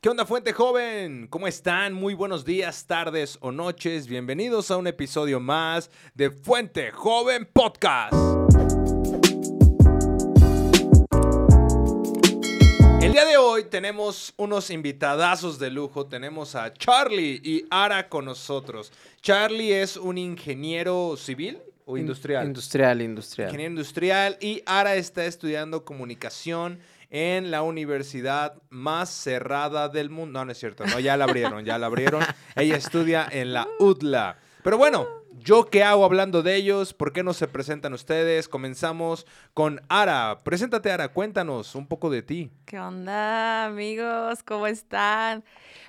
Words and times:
¿Qué 0.00 0.08
onda, 0.08 0.24
Fuente 0.24 0.52
Joven? 0.52 1.26
¿Cómo 1.26 1.48
están? 1.48 1.92
Muy 1.92 2.14
buenos 2.14 2.44
días, 2.44 2.86
tardes 2.86 3.36
o 3.40 3.50
noches. 3.50 4.06
Bienvenidos 4.06 4.70
a 4.70 4.76
un 4.76 4.86
episodio 4.86 5.40
más 5.40 5.90
de 6.14 6.30
Fuente 6.30 6.92
Joven 6.92 7.48
Podcast. 7.52 8.12
El 13.02 13.10
día 13.10 13.24
de 13.24 13.38
hoy 13.38 13.64
tenemos 13.64 14.32
unos 14.36 14.70
invitadazos 14.70 15.58
de 15.58 15.72
lujo. 15.72 16.06
Tenemos 16.06 16.54
a 16.54 16.72
Charlie 16.72 17.40
y 17.42 17.64
Ara 17.68 18.08
con 18.08 18.26
nosotros. 18.26 18.92
Charlie 19.20 19.72
es 19.72 19.96
un 19.96 20.16
ingeniero 20.16 21.16
civil 21.16 21.58
o 21.86 21.98
industrial. 21.98 22.46
Industrial, 22.46 23.02
industrial. 23.02 23.48
Ingeniero 23.48 23.72
industrial 23.72 24.38
y 24.40 24.62
Ara 24.64 24.94
está 24.94 25.24
estudiando 25.24 25.84
comunicación 25.84 26.78
en 27.10 27.50
la 27.50 27.62
universidad 27.62 28.54
más 28.70 29.10
cerrada 29.10 29.88
del 29.88 30.10
mundo. 30.10 30.38
No, 30.38 30.44
no 30.44 30.52
es 30.52 30.58
cierto, 30.58 30.84
no, 30.86 31.00
ya 31.00 31.16
la 31.16 31.24
abrieron, 31.24 31.64
ya 31.64 31.78
la 31.78 31.86
abrieron. 31.86 32.22
Ella 32.56 32.76
estudia 32.76 33.26
en 33.30 33.52
la 33.52 33.66
UDLA. 33.78 34.38
Pero 34.62 34.76
bueno, 34.76 35.06
¿yo 35.38 35.66
qué 35.66 35.82
hago 35.82 36.04
hablando 36.04 36.42
de 36.42 36.56
ellos? 36.56 36.92
¿Por 36.92 37.12
qué 37.12 37.22
no 37.22 37.32
se 37.32 37.48
presentan 37.48 37.92
ustedes? 37.94 38.48
Comenzamos 38.48 39.26
con 39.54 39.80
Ara. 39.88 40.38
Preséntate, 40.44 40.90
Ara, 40.90 41.08
cuéntanos 41.08 41.74
un 41.74 41.86
poco 41.86 42.10
de 42.10 42.22
ti. 42.22 42.50
¿Qué 42.66 42.78
onda, 42.78 43.66
amigos? 43.66 44.42
¿Cómo 44.42 44.66
están? 44.66 45.44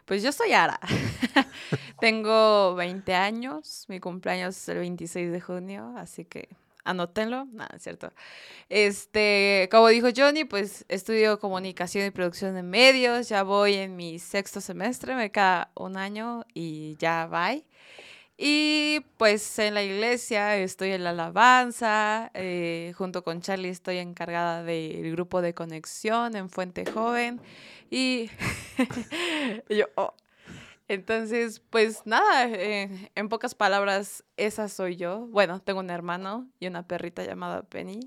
Pues 0.05 0.23
yo 0.23 0.31
soy 0.31 0.53
Ara. 0.53 0.79
Tengo 1.99 2.75
20 2.75 3.13
años. 3.13 3.85
Mi 3.89 3.99
cumpleaños 3.99 4.55
es 4.55 4.69
el 4.69 4.79
26 4.79 5.31
de 5.31 5.41
junio, 5.41 5.93
así 5.97 6.25
que 6.25 6.49
anótenlo. 6.83 7.45
Nada, 7.51 7.75
es 7.75 7.83
cierto. 7.83 8.11
Este, 8.69 9.67
como 9.71 9.87
dijo 9.89 10.07
Johnny, 10.15 10.43
pues 10.45 10.85
estudio 10.89 11.39
comunicación 11.39 12.05
y 12.05 12.11
producción 12.11 12.55
de 12.55 12.63
medios. 12.63 13.29
Ya 13.29 13.43
voy 13.43 13.75
en 13.75 13.95
mi 13.95 14.19
sexto 14.19 14.61
semestre, 14.61 15.15
me 15.15 15.31
queda 15.31 15.71
un 15.75 15.97
año 15.97 16.45
y 16.53 16.95
ya 16.97 17.25
va. 17.27 17.55
Y 18.41 19.01
pues 19.17 19.59
en 19.59 19.73
la 19.73 19.83
iglesia 19.83 20.55
estoy 20.57 20.91
en 20.91 21.03
la 21.03 21.09
alabanza, 21.09 22.31
eh, 22.33 22.93
junto 22.95 23.23
con 23.23 23.41
Charlie 23.41 23.67
estoy 23.67 23.97
encargada 23.97 24.63
del 24.63 25.11
grupo 25.11 25.41
de 25.41 25.53
conexión 25.53 26.35
en 26.37 26.49
Fuente 26.49 26.85
Joven. 26.89 27.41
Y 27.91 28.29
yo, 29.69 29.87
oh. 29.95 30.13
Entonces, 30.89 31.61
pues 31.69 32.01
nada, 32.05 32.47
eh, 32.47 33.11
en 33.13 33.29
pocas 33.29 33.53
palabras, 33.53 34.23
esa 34.37 34.67
soy 34.67 34.95
yo. 34.95 35.27
Bueno, 35.27 35.61
tengo 35.61 35.79
un 35.81 35.91
hermano 35.91 36.49
y 36.59 36.65
una 36.65 36.87
perrita 36.87 37.23
llamada 37.23 37.61
Penny 37.61 37.99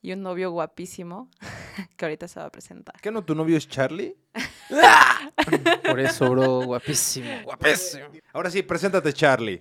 y 0.00 0.12
un 0.12 0.22
novio 0.22 0.50
guapísimo 0.50 1.28
que 1.96 2.04
ahorita 2.06 2.26
se 2.28 2.40
va 2.40 2.46
a 2.46 2.50
presentar. 2.50 2.94
¿Qué 3.02 3.10
no 3.10 3.22
tu 3.22 3.34
novio 3.34 3.58
es 3.58 3.68
Charlie? 3.68 4.16
Por 5.88 6.00
eso, 6.00 6.30
bro, 6.30 6.62
guapísimo, 6.62 7.28
guapísimo. 7.44 8.06
Ahora 8.32 8.50
sí, 8.50 8.62
preséntate, 8.62 9.12
Charlie. 9.12 9.60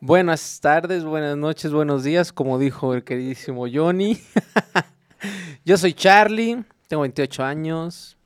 Buenas 0.00 0.60
tardes, 0.60 1.04
buenas 1.04 1.36
noches, 1.36 1.72
buenos 1.72 2.02
días, 2.02 2.32
como 2.32 2.58
dijo 2.58 2.94
el 2.94 3.04
queridísimo 3.04 3.66
Johnny. 3.72 4.20
Yo 5.64 5.78
soy 5.78 5.94
Charlie, 5.94 6.64
tengo 6.88 7.02
28 7.02 7.44
años, 7.44 8.18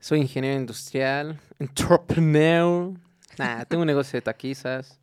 soy 0.00 0.20
ingeniero 0.20 0.58
industrial, 0.58 1.40
entrepreneur. 1.62 2.92
Nah, 3.38 3.64
tengo 3.64 3.82
un 3.82 3.86
negocio 3.86 4.16
de 4.16 4.22
taquizas. 4.22 5.00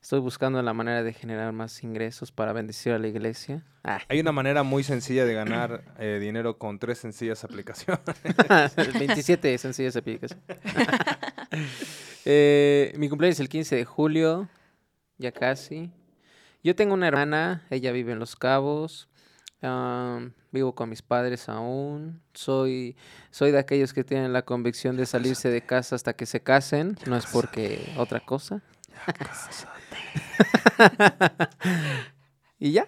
Estoy 0.00 0.20
buscando 0.20 0.62
la 0.62 0.72
manera 0.72 1.02
de 1.02 1.12
generar 1.12 1.52
más 1.52 1.82
ingresos 1.82 2.30
para 2.30 2.52
bendecir 2.52 2.92
a 2.92 2.98
la 2.98 3.08
iglesia. 3.08 3.64
Ah. 3.82 4.00
Hay 4.08 4.20
una 4.20 4.32
manera 4.32 4.62
muy 4.62 4.84
sencilla 4.84 5.24
de 5.24 5.34
ganar 5.34 5.82
eh, 5.98 6.18
dinero 6.20 6.56
con 6.56 6.78
tres 6.78 6.98
sencillas 6.98 7.44
aplicaciones. 7.44 8.00
27 8.76 9.58
sencillas 9.58 9.96
aplicaciones. 9.96 10.44
eh, 12.24 12.92
mi 12.96 13.08
cumpleaños 13.08 13.36
es 13.36 13.40
el 13.40 13.48
15 13.48 13.76
de 13.76 13.84
julio, 13.84 14.48
ya 15.18 15.32
casi. 15.32 15.90
Yo 16.62 16.74
tengo 16.74 16.94
una 16.94 17.08
hermana, 17.08 17.66
ella 17.70 17.92
vive 17.92 18.12
en 18.12 18.18
Los 18.18 18.36
Cabos. 18.36 19.08
Um, 19.62 20.30
vivo 20.52 20.74
con 20.74 20.88
mis 20.88 21.02
padres 21.02 21.48
aún. 21.48 22.20
Soy, 22.34 22.96
soy 23.30 23.50
de 23.50 23.58
aquellos 23.58 23.92
que 23.92 24.04
tienen 24.04 24.32
la 24.32 24.42
convicción 24.42 24.96
de 24.96 25.06
salirse 25.06 25.50
de 25.50 25.62
casa 25.62 25.96
hasta 25.96 26.14
que 26.14 26.26
se 26.26 26.40
casen. 26.40 26.96
No 27.06 27.16
es 27.16 27.26
porque 27.26 27.92
otra 27.96 28.20
cosa. 28.20 28.62
y 32.58 32.72
ya. 32.72 32.86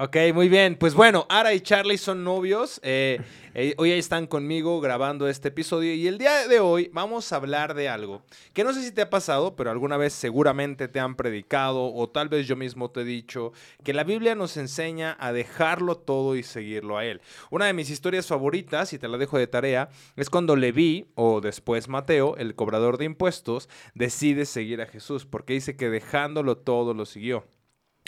Ok, 0.00 0.16
muy 0.32 0.48
bien. 0.48 0.76
Pues 0.76 0.94
bueno, 0.94 1.26
Ara 1.28 1.54
y 1.54 1.60
Charlie 1.60 1.98
son 1.98 2.22
novios. 2.22 2.78
Eh, 2.84 3.20
eh, 3.52 3.74
hoy 3.78 3.90
están 3.90 4.28
conmigo 4.28 4.80
grabando 4.80 5.26
este 5.26 5.48
episodio 5.48 5.92
y 5.92 6.06
el 6.06 6.18
día 6.18 6.46
de 6.46 6.60
hoy 6.60 6.88
vamos 6.92 7.32
a 7.32 7.36
hablar 7.36 7.74
de 7.74 7.88
algo 7.88 8.22
que 8.52 8.62
no 8.62 8.72
sé 8.72 8.84
si 8.84 8.92
te 8.92 9.02
ha 9.02 9.10
pasado, 9.10 9.56
pero 9.56 9.72
alguna 9.72 9.96
vez 9.96 10.12
seguramente 10.12 10.86
te 10.86 11.00
han 11.00 11.16
predicado 11.16 11.92
o 11.92 12.08
tal 12.08 12.28
vez 12.28 12.46
yo 12.46 12.54
mismo 12.54 12.92
te 12.92 13.00
he 13.00 13.04
dicho 13.04 13.52
que 13.82 13.92
la 13.92 14.04
Biblia 14.04 14.36
nos 14.36 14.56
enseña 14.56 15.16
a 15.18 15.32
dejarlo 15.32 15.96
todo 15.96 16.36
y 16.36 16.44
seguirlo 16.44 16.96
a 16.96 17.04
Él. 17.04 17.20
Una 17.50 17.66
de 17.66 17.72
mis 17.72 17.90
historias 17.90 18.28
favoritas, 18.28 18.92
y 18.92 19.00
te 19.00 19.08
la 19.08 19.18
dejo 19.18 19.36
de 19.36 19.48
tarea, 19.48 19.88
es 20.14 20.30
cuando 20.30 20.54
Leví 20.54 21.10
o 21.16 21.40
después 21.40 21.88
Mateo, 21.88 22.36
el 22.36 22.54
cobrador 22.54 22.98
de 22.98 23.06
impuestos, 23.06 23.68
decide 23.94 24.46
seguir 24.46 24.80
a 24.80 24.86
Jesús 24.86 25.26
porque 25.26 25.54
dice 25.54 25.76
que 25.76 25.90
dejándolo 25.90 26.56
todo 26.56 26.94
lo 26.94 27.04
siguió. 27.04 27.44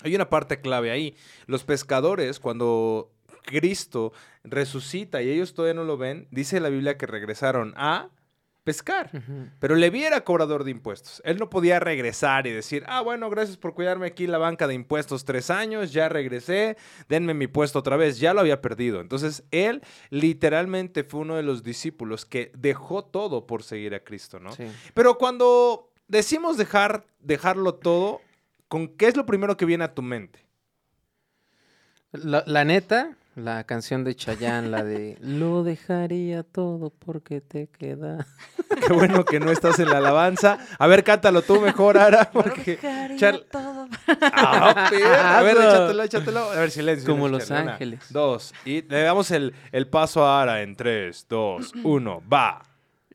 Hay 0.02 0.14
una 0.14 0.28
parte 0.30 0.60
clave 0.60 0.90
ahí. 0.90 1.16
Los 1.46 1.64
pescadores, 1.64 2.40
cuando 2.40 3.10
Cristo 3.44 4.12
resucita 4.44 5.22
y 5.22 5.30
ellos 5.30 5.54
todavía 5.54 5.74
no 5.74 5.84
lo 5.84 5.96
ven, 5.96 6.28
dice 6.30 6.60
la 6.60 6.68
Biblia 6.68 6.96
que 6.96 7.06
regresaron 7.06 7.74
a 7.76 8.10
pescar. 8.64 9.10
Pero 9.58 9.74
Leví 9.74 10.04
era 10.04 10.22
cobrador 10.22 10.64
de 10.64 10.70
impuestos. 10.70 11.22
Él 11.24 11.38
no 11.38 11.50
podía 11.50 11.80
regresar 11.80 12.46
y 12.46 12.52
decir, 12.52 12.84
ah, 12.86 13.00
bueno, 13.00 13.30
gracias 13.30 13.56
por 13.56 13.74
cuidarme 13.74 14.06
aquí 14.06 14.24
en 14.24 14.32
la 14.32 14.38
banca 14.38 14.66
de 14.66 14.74
impuestos 14.74 15.24
tres 15.24 15.50
años, 15.50 15.92
ya 15.92 16.08
regresé, 16.08 16.76
denme 17.08 17.34
mi 17.34 17.46
puesto 17.46 17.78
otra 17.78 17.96
vez, 17.96 18.18
ya 18.18 18.34
lo 18.34 18.40
había 18.40 18.60
perdido. 18.60 19.00
Entonces, 19.00 19.44
él 19.50 19.82
literalmente 20.10 21.04
fue 21.04 21.20
uno 21.20 21.36
de 21.36 21.42
los 21.42 21.62
discípulos 21.62 22.26
que 22.26 22.52
dejó 22.56 23.04
todo 23.04 23.46
por 23.46 23.62
seguir 23.62 23.94
a 23.94 24.04
Cristo, 24.04 24.38
¿no? 24.38 24.52
Sí. 24.52 24.70
Pero 24.94 25.16
cuando 25.16 25.90
decimos 26.06 26.56
dejar, 26.56 27.06
dejarlo 27.20 27.74
todo, 27.74 28.20
¿con 28.70 28.88
qué 28.96 29.08
es 29.08 29.16
lo 29.16 29.26
primero 29.26 29.58
que 29.58 29.66
viene 29.66 29.84
a 29.84 29.92
tu 29.94 30.00
mente? 30.00 30.46
La, 32.12 32.42
la 32.46 32.64
neta, 32.64 33.16
la 33.36 33.62
canción 33.64 34.02
de 34.04 34.16
Chayanne, 34.16 34.68
la 34.68 34.82
de 34.82 35.16
Lo 35.20 35.62
dejaría 35.62 36.42
todo 36.42 36.90
porque 36.90 37.40
te 37.40 37.68
queda. 37.68 38.26
Qué 38.86 38.92
bueno 38.92 39.24
que 39.24 39.38
no 39.40 39.50
estás 39.52 39.78
en 39.78 39.90
la 39.90 39.98
alabanza. 39.98 40.58
A 40.78 40.86
ver, 40.86 41.04
cántalo 41.04 41.42
tú 41.42 41.60
mejor, 41.60 41.98
Ara, 41.98 42.30
porque... 42.32 42.76
Dejaría 42.76 43.16
Char- 43.16 43.44
todo. 43.50 43.88
Ah. 44.32 44.88
A 45.38 45.42
ver, 45.42 45.56
échatelo, 45.56 46.02
échatelo. 46.02 46.40
A 46.50 46.54
ver, 46.60 46.70
silencio. 46.70 47.08
Como 47.12 47.26
silencio, 47.26 47.54
Los. 47.56 47.62
Una, 47.62 47.72
Ángeles. 47.74 48.00
dos. 48.10 48.54
Y 48.64 48.82
le 48.82 49.02
damos 49.02 49.30
el, 49.32 49.54
el 49.72 49.86
paso 49.88 50.24
a 50.24 50.42
Ara 50.42 50.62
en 50.62 50.74
tres, 50.76 51.26
dos, 51.28 51.72
uno, 51.84 52.22
va. 52.32 52.62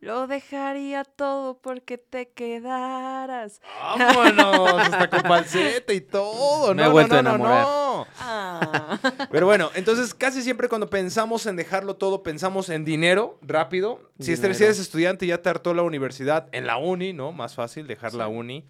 Lo 0.05 0.27
dejaría 0.27 1.03
todo 1.03 1.57
porque 1.59 1.97
te 1.97 2.29
quedaras. 2.29 3.59
Vámonos, 3.81 4.73
hasta 4.79 5.09
con 5.09 5.21
falsete 5.21 5.95
y 5.95 6.01
todo. 6.01 6.75
Me 6.75 6.83
no, 6.83 6.89
he 6.89 6.91
vuelto 6.91 7.15
no, 7.15 7.21
no, 7.23 7.29
no, 7.29 7.35
enamorar. 7.37 7.63
no. 7.63 8.07
Ah. 8.19 8.99
Pero 9.31 9.47
bueno, 9.47 9.71
entonces 9.73 10.13
casi 10.13 10.43
siempre 10.43 10.69
cuando 10.69 10.89
pensamos 10.91 11.45
en 11.47 11.55
dejarlo 11.55 11.95
todo, 11.95 12.21
pensamos 12.21 12.69
en 12.69 12.85
dinero 12.85 13.39
rápido. 13.41 13.99
Si, 14.19 14.31
este- 14.31 14.47
si 14.47 14.53
Dinero. 14.53 14.65
eres 14.65 14.79
estudiante 14.79 15.25
y 15.25 15.29
ya 15.29 15.41
te 15.41 15.49
hartó 15.49 15.73
la 15.73 15.81
universidad, 15.81 16.49
en 16.51 16.67
la 16.67 16.77
uni, 16.77 17.11
¿no? 17.11 17.31
Más 17.31 17.55
fácil 17.55 17.87
dejar 17.87 18.13
la 18.13 18.27
uni. 18.27 18.63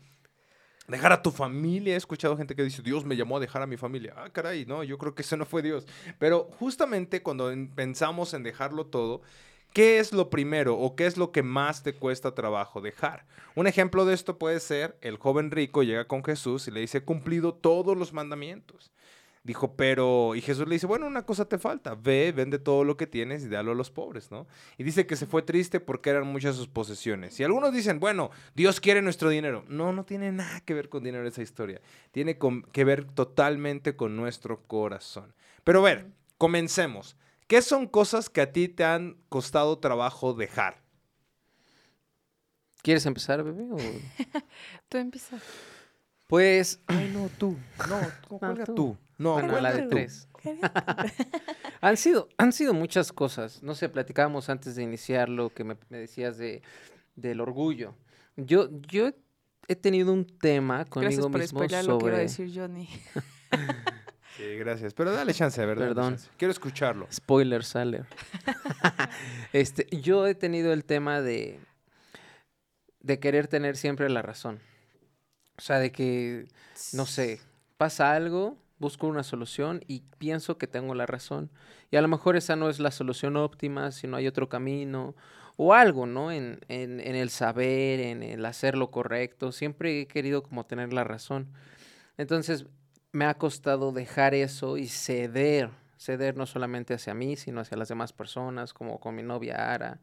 Dejar 0.88 1.12
a 1.12 1.22
tu 1.22 1.32
familia. 1.32 1.96
He 1.96 1.98
escuchado 1.98 2.38
gente 2.38 2.56
que 2.56 2.64
dice, 2.64 2.82
Dios 2.82 3.04
me 3.04 3.18
llamó 3.18 3.38
a 3.38 3.40
dejar 3.42 3.62
a 3.62 3.68
mi 3.68 3.76
familia. 3.76 4.14
Ah, 4.16 4.30
caray, 4.32 4.66
no, 4.66 4.84
yo 4.84 4.98
creo 4.98 5.16
que 5.16 5.24
eso 5.24 5.36
no 5.36 5.46
fue 5.46 5.62
Dios. 5.62 5.86
Pero 6.18 6.48
justamente 6.60 7.22
cuando 7.24 7.52
en- 7.52 7.74
pensamos 7.76 8.34
en 8.34 8.44
dejarlo 8.44 8.86
todo, 8.86 9.22
¿qué 9.76 10.00
es 10.00 10.14
lo 10.14 10.30
primero 10.30 10.76
o 10.78 10.96
qué 10.96 11.06
es 11.06 11.18
lo 11.18 11.34
que 11.34 11.44
más 11.44 11.84
te 11.84 11.94
cuesta 11.94 12.34
trabajo 12.34 12.80
dejar? 12.80 13.26
Un 13.56 13.68
ejemplo 13.68 14.06
de 14.06 14.14
esto 14.14 14.38
puede 14.38 14.62
ser, 14.62 14.98
el 15.02 15.18
joven 15.18 15.52
rico 15.52 15.84
llega 15.84 16.08
con 16.08 16.24
Jesús 16.24 16.68
y 16.70 16.72
le 16.72 16.80
dice, 16.80 17.00
he 17.00 17.04
cumplido 17.04 17.54
todos 17.54 17.98
los 17.98 18.14
mandamientos. 18.14 18.94
Dijo, 19.44 19.76
pero, 19.76 20.34
y 20.34 20.42
Jesús 20.42 20.66
le 20.68 20.76
dice, 20.76 20.88
bueno, 20.88 21.06
una 21.06 21.26
cosa 21.26 21.46
te 21.48 21.60
falta, 21.60 21.94
ve, 21.94 22.32
vende 22.36 22.58
todo 22.58 22.84
lo 22.86 22.96
que 22.96 23.06
tienes 23.06 23.44
y 23.44 23.50
dalo 23.50 23.74
a 23.74 23.76
los 23.76 23.92
pobres, 23.92 24.32
¿no? 24.32 24.48
Y 24.78 24.84
dice 24.84 25.06
que 25.06 25.16
se 25.18 25.26
fue 25.28 25.42
triste 25.44 25.80
porque 25.82 26.10
eran 26.10 26.26
muchas 26.26 26.56
sus 26.56 26.68
posesiones. 26.70 27.38
Y 27.40 27.44
algunos 27.44 27.74
dicen, 27.74 28.00
bueno, 28.00 28.32
Dios 28.56 28.80
quiere 28.80 29.02
nuestro 29.04 29.30
dinero. 29.30 29.64
No, 29.68 29.92
no 29.94 30.04
tiene 30.06 30.32
nada 30.32 30.62
que 30.62 30.74
ver 30.74 30.88
con 30.90 31.04
dinero 31.04 31.28
esa 31.28 31.44
historia. 31.44 31.80
Tiene 32.12 32.38
con- 32.40 32.64
que 32.64 32.86
ver 32.86 33.04
totalmente 33.06 33.96
con 33.96 34.16
nuestro 34.16 34.64
corazón. 34.64 35.34
Pero 35.64 35.82
a 35.82 35.84
ver, 35.84 36.08
comencemos. 36.40 37.16
¿Qué 37.48 37.62
son 37.62 37.88
cosas 37.88 38.30
que 38.30 38.42
a 38.42 38.52
ti 38.52 38.68
te 38.68 38.84
han 38.84 39.18
costado 39.30 39.78
trabajo 39.80 40.34
dejar? 40.34 40.82
¿Quieres 42.82 43.06
empezar, 43.06 43.44
bebé? 43.44 43.64
o- 43.72 43.78
Tú 44.90 44.98
empieza. 44.98 45.38
Pues, 46.28 46.80
Ay, 46.88 47.12
no, 47.14 47.30
tú. 47.30 47.56
No, 47.90 48.00
cuelga 48.40 48.66
tú. 48.66 48.76
tú. 48.76 48.98
No, 49.18 49.34
bueno, 49.34 49.60
la 49.62 49.74
de 49.74 49.82
tú. 49.84 49.90
tres. 49.90 50.28
Han 51.82 51.98
sido, 51.98 52.30
han 52.38 52.52
sido 52.52 52.74
muchas 52.74 53.12
cosas. 53.12 53.62
No 53.62 53.76
sé, 53.76 53.90
platicábamos 53.90 54.50
antes 54.50 54.76
de 54.76 54.82
iniciar 54.82 55.30
lo 55.30 55.54
que 55.54 55.64
me, 55.64 55.78
me 55.90 56.00
decías 56.00 56.38
de 56.38 56.64
del 57.16 57.42
orgullo. 57.42 57.94
Yo, 58.38 58.70
yo 58.88 59.12
he 59.68 59.76
tenido 59.76 60.12
un 60.12 60.26
tema 60.26 60.86
conmigo 60.86 61.30
Gracias 61.30 61.32
por 61.32 61.42
mismo 61.42 61.60
spoiler 61.60 61.86
lo 61.86 61.98
que 62.00 62.06
iba 62.06 62.16
a 62.16 62.20
sobre... 62.20 62.24
decir 62.24 62.52
Johnny. 62.56 62.90
Sí, 64.38 64.58
gracias. 64.58 64.94
Pero 64.94 65.14
dale 65.14 65.34
chance, 65.34 65.60
de 65.62 65.68
¿verdad? 65.68 65.88
Perdón. 65.88 66.18
Quiero 66.38 66.52
escucharlo. 66.52 67.08
Spoiler, 67.12 67.64
Saler. 67.64 68.06
este, 69.54 69.88
yo 70.02 70.28
he 70.28 70.36
tenido 70.36 70.74
el 70.74 70.84
tema 70.84 71.22
de, 71.22 71.60
de 73.00 73.20
querer 73.20 73.48
tener 73.48 73.78
siempre 73.78 74.10
la 74.10 74.22
razón. 74.22 74.60
O 75.58 75.62
sea, 75.62 75.80
de 75.80 75.92
que, 75.92 76.48
no 76.92 77.06
sé, 77.06 77.40
pasa 77.78 78.14
algo, 78.14 78.58
busco 78.78 79.08
una 79.08 79.24
solución 79.24 79.82
y 79.88 80.02
pienso 80.18 80.58
que 80.58 80.68
tengo 80.68 80.96
la 80.96 81.06
razón. 81.06 81.50
Y 81.90 81.96
a 81.96 82.02
lo 82.02 82.10
mejor 82.10 82.36
esa 82.36 82.58
no 82.58 82.70
es 82.70 82.80
la 82.80 82.92
solución 82.92 83.38
óptima, 83.38 83.92
sino 83.92 84.18
hay 84.18 84.28
otro 84.28 84.50
camino 84.50 85.16
o 85.56 85.74
algo, 85.74 86.06
¿no? 86.06 86.34
En, 86.34 86.60
en, 86.68 87.00
en 87.00 87.16
el 87.16 87.30
saber, 87.30 88.02
en 88.02 88.22
el 88.22 88.46
hacer 88.46 88.76
lo 88.76 88.92
correcto. 88.92 89.54
Siempre 89.54 90.02
he 90.02 90.08
querido 90.08 90.44
como 90.44 90.66
tener 90.66 90.92
la 90.92 91.06
razón. 91.06 91.54
Entonces, 92.18 92.66
me 93.16 93.26
ha 93.26 93.34
costado 93.36 93.94
dejar 93.94 94.34
eso 94.34 94.76
y 94.76 94.90
ceder, 94.90 95.70
ceder 95.98 96.36
no 96.36 96.46
solamente 96.46 96.94
hacia 96.94 97.14
mí, 97.14 97.38
sino 97.38 97.62
hacia 97.62 97.78
las 97.78 97.88
demás 97.88 98.12
personas, 98.12 98.74
como 98.74 99.00
con 99.00 99.16
mi 99.16 99.24
novia 99.24 99.74
Ara, 99.74 100.02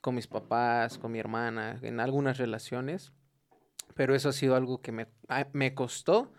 con 0.00 0.14
mis 0.14 0.28
papás, 0.28 0.96
con 0.96 1.10
mi 1.10 1.18
hermana, 1.18 1.80
en 1.82 1.98
algunas 1.98 2.38
relaciones. 2.38 3.10
Pero 3.94 4.14
eso 4.14 4.28
ha 4.28 4.32
sido 4.32 4.54
algo 4.54 4.80
que 4.80 4.92
me, 4.92 5.08
ah, 5.28 5.48
me 5.52 5.74
costó, 5.74 6.32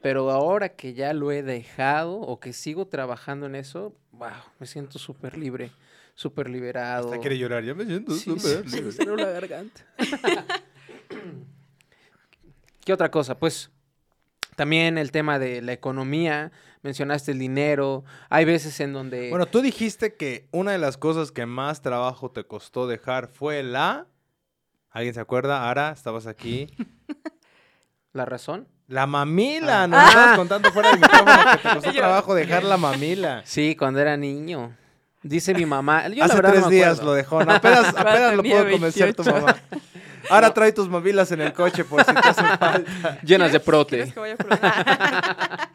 pero 0.00 0.30
ahora 0.30 0.70
que 0.70 0.94
ya 0.94 1.12
lo 1.12 1.30
he 1.30 1.42
dejado 1.42 2.14
o 2.20 2.40
que 2.40 2.54
sigo 2.54 2.86
trabajando 2.86 3.44
en 3.44 3.54
eso, 3.54 3.94
wow, 4.12 4.30
me 4.58 4.66
siento 4.66 4.98
súper 4.98 5.36
libre, 5.36 5.72
súper 6.14 6.48
liberado. 6.48 7.08
Hasta 7.08 7.20
quiere 7.20 7.36
llorar. 7.36 7.62
Ya 7.64 7.74
me 7.74 7.84
siento 7.84 8.12
Sí, 8.12 8.30
súper 8.30 8.66
sí, 8.66 8.76
libre. 8.76 8.92
se 8.92 9.04
me 9.04 9.16
la 9.18 9.30
garganta. 9.30 9.82
¿Qué 12.82 12.94
otra 12.94 13.10
cosa? 13.10 13.38
Pues 13.38 13.70
también 14.56 14.98
el 14.98 15.12
tema 15.12 15.38
de 15.38 15.62
la 15.62 15.72
economía, 15.72 16.50
mencionaste 16.82 17.30
el 17.32 17.38
dinero, 17.38 18.04
hay 18.28 18.44
veces 18.44 18.80
en 18.80 18.92
donde... 18.92 19.30
Bueno, 19.30 19.46
tú 19.46 19.60
dijiste 19.60 20.14
que 20.16 20.48
una 20.50 20.72
de 20.72 20.78
las 20.78 20.96
cosas 20.96 21.30
que 21.30 21.46
más 21.46 21.82
trabajo 21.82 22.30
te 22.32 22.44
costó 22.44 22.86
dejar 22.88 23.28
fue 23.28 23.62
la... 23.62 24.06
¿Alguien 24.90 25.14
se 25.14 25.20
acuerda? 25.20 25.68
Ara, 25.70 25.90
estabas 25.92 26.26
aquí. 26.26 26.68
¿La 28.12 28.24
razón? 28.24 28.66
La 28.88 29.06
mamila. 29.06 29.82
Ah. 29.82 29.86
Nos 29.86 30.00
Ah. 30.00 30.08
estabas 30.08 30.36
contando 30.38 30.72
fuera 30.72 30.90
del 30.90 31.00
micrófono 31.00 31.36
que 31.52 31.56
te 31.58 31.74
costó 31.74 31.90
Yo- 31.92 32.00
trabajo 32.00 32.34
dejar 32.34 32.64
la 32.64 32.76
mamila. 32.78 33.42
Sí, 33.44 33.76
cuando 33.76 34.00
era 34.00 34.16
niño. 34.16 34.74
Dice 35.22 35.52
mi 35.54 35.66
mamá. 35.66 36.08
Yo 36.08 36.24
Hace 36.24 36.40
tres 36.40 36.68
días 36.68 37.02
lo 37.02 37.12
dejó. 37.12 37.44
¿no? 37.44 37.52
Apenas, 37.52 37.88
apenas 37.96 38.34
lo 38.36 38.42
pudo 38.42 38.70
convencer 38.70 39.12
tu 39.14 39.22
28. 39.24 39.46
mamá. 39.46 39.60
Ahora 40.30 40.52
trae 40.52 40.72
tus 40.72 40.88
mamilas 40.88 41.30
en 41.32 41.40
el 41.40 41.52
coche 41.52 41.84
por 41.84 42.04
si 42.04 42.12
te 42.12 42.18
hacen 42.28 42.46
falta. 42.58 43.18
Llenas 43.22 43.52
de 43.52 43.60
¿Quieres- 43.60 43.64
prote. 43.64 44.12
que 44.12 44.20
vaya 44.20 44.36
por 44.36 44.46
una? 44.46 45.70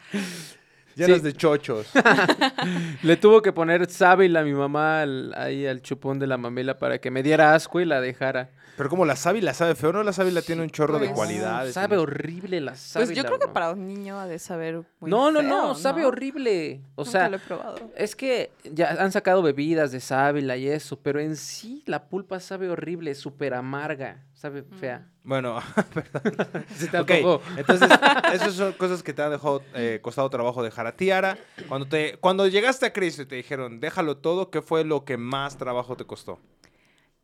Llenas 1.05 1.19
Sí. 1.19 1.23
de 1.25 1.33
chochos. 1.33 1.87
Le 3.03 3.17
tuvo 3.17 3.41
que 3.41 3.51
poner 3.51 3.89
sábila 3.89 4.41
a 4.41 4.43
mi 4.43 4.53
mamá 4.53 5.01
al- 5.01 5.33
ahí 5.35 5.65
al 5.65 5.81
chupón 5.81 6.19
de 6.19 6.27
la 6.27 6.37
mamila 6.37 6.77
para 6.77 6.99
que 6.99 7.11
me 7.11 7.23
diera 7.23 7.53
asco 7.53 7.79
y 7.79 7.85
la 7.85 8.01
dejara. 8.01 8.49
Pero 8.77 8.89
como 8.89 9.05
la 9.05 9.15
sábila 9.15 9.53
sabe 9.53 9.75
feo, 9.75 9.91
¿no? 9.93 10.01
La 10.01 10.13
sábila 10.13 10.41
tiene 10.41 10.63
un 10.63 10.69
chorro 10.69 10.93
de 10.97 11.07
Pues, 11.07 11.11
cualidades. 11.11 11.73
Sabe 11.73 11.97
horrible 11.97 12.61
la 12.61 12.73
sábila. 12.75 13.07
Pues 13.07 13.17
yo 13.17 13.23
creo 13.25 13.37
que 13.37 13.47
para 13.49 13.71
un 13.71 13.85
niño 13.85 14.19
ha 14.19 14.25
de 14.27 14.39
saber 14.39 14.81
muy 14.99 15.11
No, 15.11 15.29
no, 15.29 15.41
feo, 15.41 15.49
no, 15.49 15.75
sabe 15.75 16.01
¿no? 16.01 16.07
horrible. 16.07 16.81
O 16.95 17.01
Nunca 17.03 17.11
sea, 17.11 17.29
lo 17.29 17.35
he 17.35 17.39
probado. 17.39 17.75
Es 17.95 18.15
que 18.15 18.49
ya 18.63 18.91
han 18.97 19.11
sacado 19.11 19.43
bebidas 19.43 19.91
de 19.91 19.99
sábila 19.99 20.55
y 20.57 20.67
eso, 20.67 20.97
pero 20.97 21.19
en 21.19 21.35
sí 21.35 21.83
la 21.85 22.05
pulpa 22.07 22.39
sabe 22.39 22.69
horrible, 22.69 23.13
súper 23.13 23.53
amarga, 23.53 24.23
sabe 24.33 24.63
fea. 24.79 25.05
Bueno, 25.23 25.59
perdón. 25.93 26.35
Se 26.73 26.87
te 26.87 26.97
Ok, 26.97 27.11
antojó. 27.11 27.41
entonces, 27.55 27.89
esas 28.31 28.55
son 28.55 28.73
cosas 28.73 29.03
que 29.03 29.13
te 29.13 29.21
han 29.21 29.31
dejado, 29.31 29.67
eh, 29.75 29.99
costado 30.01 30.29
trabajo 30.29 30.63
dejar 30.63 30.87
a 30.87 30.95
ti, 30.95 31.11
Ara. 31.11 31.37
Cuando, 31.67 31.87
te, 31.87 32.17
cuando 32.17 32.47
llegaste 32.47 32.87
a 32.87 32.93
Cristo 32.93 33.21
y 33.21 33.25
te 33.27 33.35
dijeron, 33.35 33.79
déjalo 33.79 34.17
todo, 34.17 34.49
¿qué 34.49 34.61
fue 34.61 34.83
lo 34.83 35.05
que 35.05 35.17
más 35.17 35.57
trabajo 35.57 35.95
te 35.95 36.05
costó? 36.05 36.39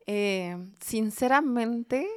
Eh, 0.06 0.56
sinceramente, 0.80 2.08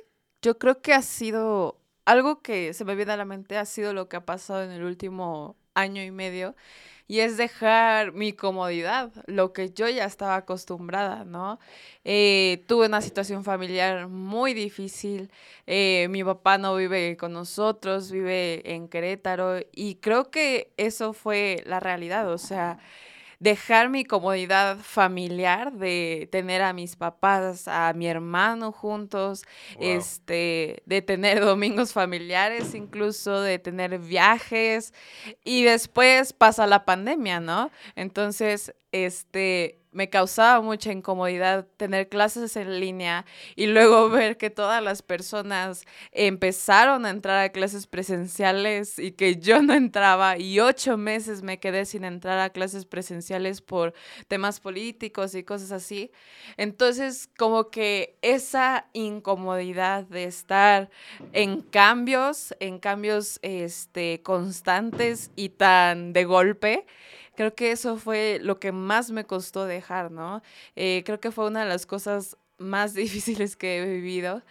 yo 0.41 0.57
creo 0.57 0.81
que 0.81 0.93
ha 0.93 1.01
sido 1.01 1.81
algo 2.05 2.41
que 2.41 2.73
se 2.73 2.85
me 2.85 2.95
viene 2.95 3.11
a 3.13 3.17
la 3.17 3.25
mente, 3.25 3.57
ha 3.57 3.65
sido 3.65 3.93
lo 3.93 4.07
que 4.09 4.17
ha 4.17 4.25
pasado 4.25 4.63
en 4.63 4.71
el 4.71 4.83
último 4.83 5.57
año 5.73 6.01
y 6.03 6.11
medio, 6.11 6.55
y 7.11 7.19
es 7.19 7.35
dejar 7.35 8.13
mi 8.13 8.31
comodidad, 8.31 9.11
lo 9.25 9.51
que 9.51 9.71
yo 9.71 9.89
ya 9.89 10.05
estaba 10.05 10.37
acostumbrada, 10.37 11.25
¿no? 11.25 11.59
Eh, 12.05 12.63
tuve 12.67 12.85
una 12.85 13.01
situación 13.01 13.43
familiar 13.43 14.07
muy 14.07 14.53
difícil, 14.53 15.29
eh, 15.67 16.07
mi 16.09 16.23
papá 16.23 16.57
no 16.57 16.73
vive 16.73 17.17
con 17.17 17.33
nosotros, 17.33 18.11
vive 18.11 18.61
en 18.73 18.87
Querétaro, 18.87 19.59
y 19.73 19.95
creo 19.95 20.31
que 20.31 20.71
eso 20.77 21.11
fue 21.11 21.63
la 21.65 21.81
realidad, 21.81 22.31
o 22.31 22.37
sea 22.37 22.79
dejar 23.41 23.89
mi 23.89 24.05
comodidad 24.05 24.77
familiar 24.77 25.73
de 25.73 26.29
tener 26.31 26.61
a 26.61 26.73
mis 26.73 26.95
papás, 26.95 27.67
a 27.67 27.91
mi 27.93 28.05
hermano 28.07 28.71
juntos, 28.71 29.43
Wow. 29.75 29.83
este, 29.83 30.83
de 30.85 31.01
tener 31.01 31.39
domingos 31.45 31.91
familiares, 31.91 32.75
incluso 32.75 33.41
de 33.41 33.57
tener 33.57 33.97
viajes 33.97 34.93
y 35.43 35.63
después 35.63 36.33
pasa 36.33 36.67
la 36.67 36.85
pandemia, 36.85 37.39
¿no? 37.39 37.71
Entonces, 37.95 38.75
este, 38.91 39.80
me 39.91 40.09
causaba 40.09 40.61
mucha 40.61 40.91
incomodidad 40.91 41.67
tener 41.77 42.09
clases 42.09 42.55
en 42.55 42.79
línea 42.79 43.25
y 43.55 43.67
luego 43.67 44.09
ver 44.09 44.37
que 44.37 44.49
todas 44.49 44.81
las 44.81 45.01
personas 45.01 45.85
empezaron 46.11 47.05
a 47.05 47.09
entrar 47.09 47.43
a 47.43 47.49
clases 47.49 47.87
presenciales 47.87 48.99
y 48.99 49.11
que 49.11 49.37
yo 49.37 49.61
no 49.61 49.73
entraba 49.73 50.37
y 50.37 50.59
ocho 50.59 50.97
meses 50.97 51.43
me 51.43 51.59
quedé 51.59 51.85
sin 51.85 52.05
entrar 52.05 52.39
a 52.39 52.49
clases 52.49 52.85
presenciales 52.85 53.61
por 53.61 53.93
temas 54.27 54.59
políticos 54.59 55.35
y 55.35 55.43
cosas 55.43 55.71
así. 55.71 56.11
Entonces, 56.57 57.29
como 57.37 57.69
que 57.69 58.17
esa 58.21 58.87
incomodidad 58.93 60.03
de 60.05 60.25
estar 60.25 60.89
en 61.33 61.61
cambios, 61.61 62.55
en 62.59 62.79
cambios 62.79 63.39
este, 63.41 64.21
constantes 64.23 65.31
y 65.35 65.49
tan 65.49 66.13
de 66.13 66.25
golpe, 66.25 66.85
creo 67.35 67.53
que 67.55 67.71
eso 67.71 67.97
fue 67.97 68.39
lo 68.41 68.59
que 68.59 68.71
más 68.71 69.11
me 69.11 69.25
costó 69.25 69.65
dejar, 69.65 70.11
¿no? 70.11 70.41
Eh, 70.75 71.03
creo 71.05 71.19
que 71.19 71.31
fue 71.31 71.47
una 71.47 71.61
de 71.63 71.69
las 71.69 71.85
cosas 71.85 72.37
más 72.57 72.93
difíciles 72.95 73.55
que 73.55 73.79
he 73.81 73.85
vivido 73.85 74.41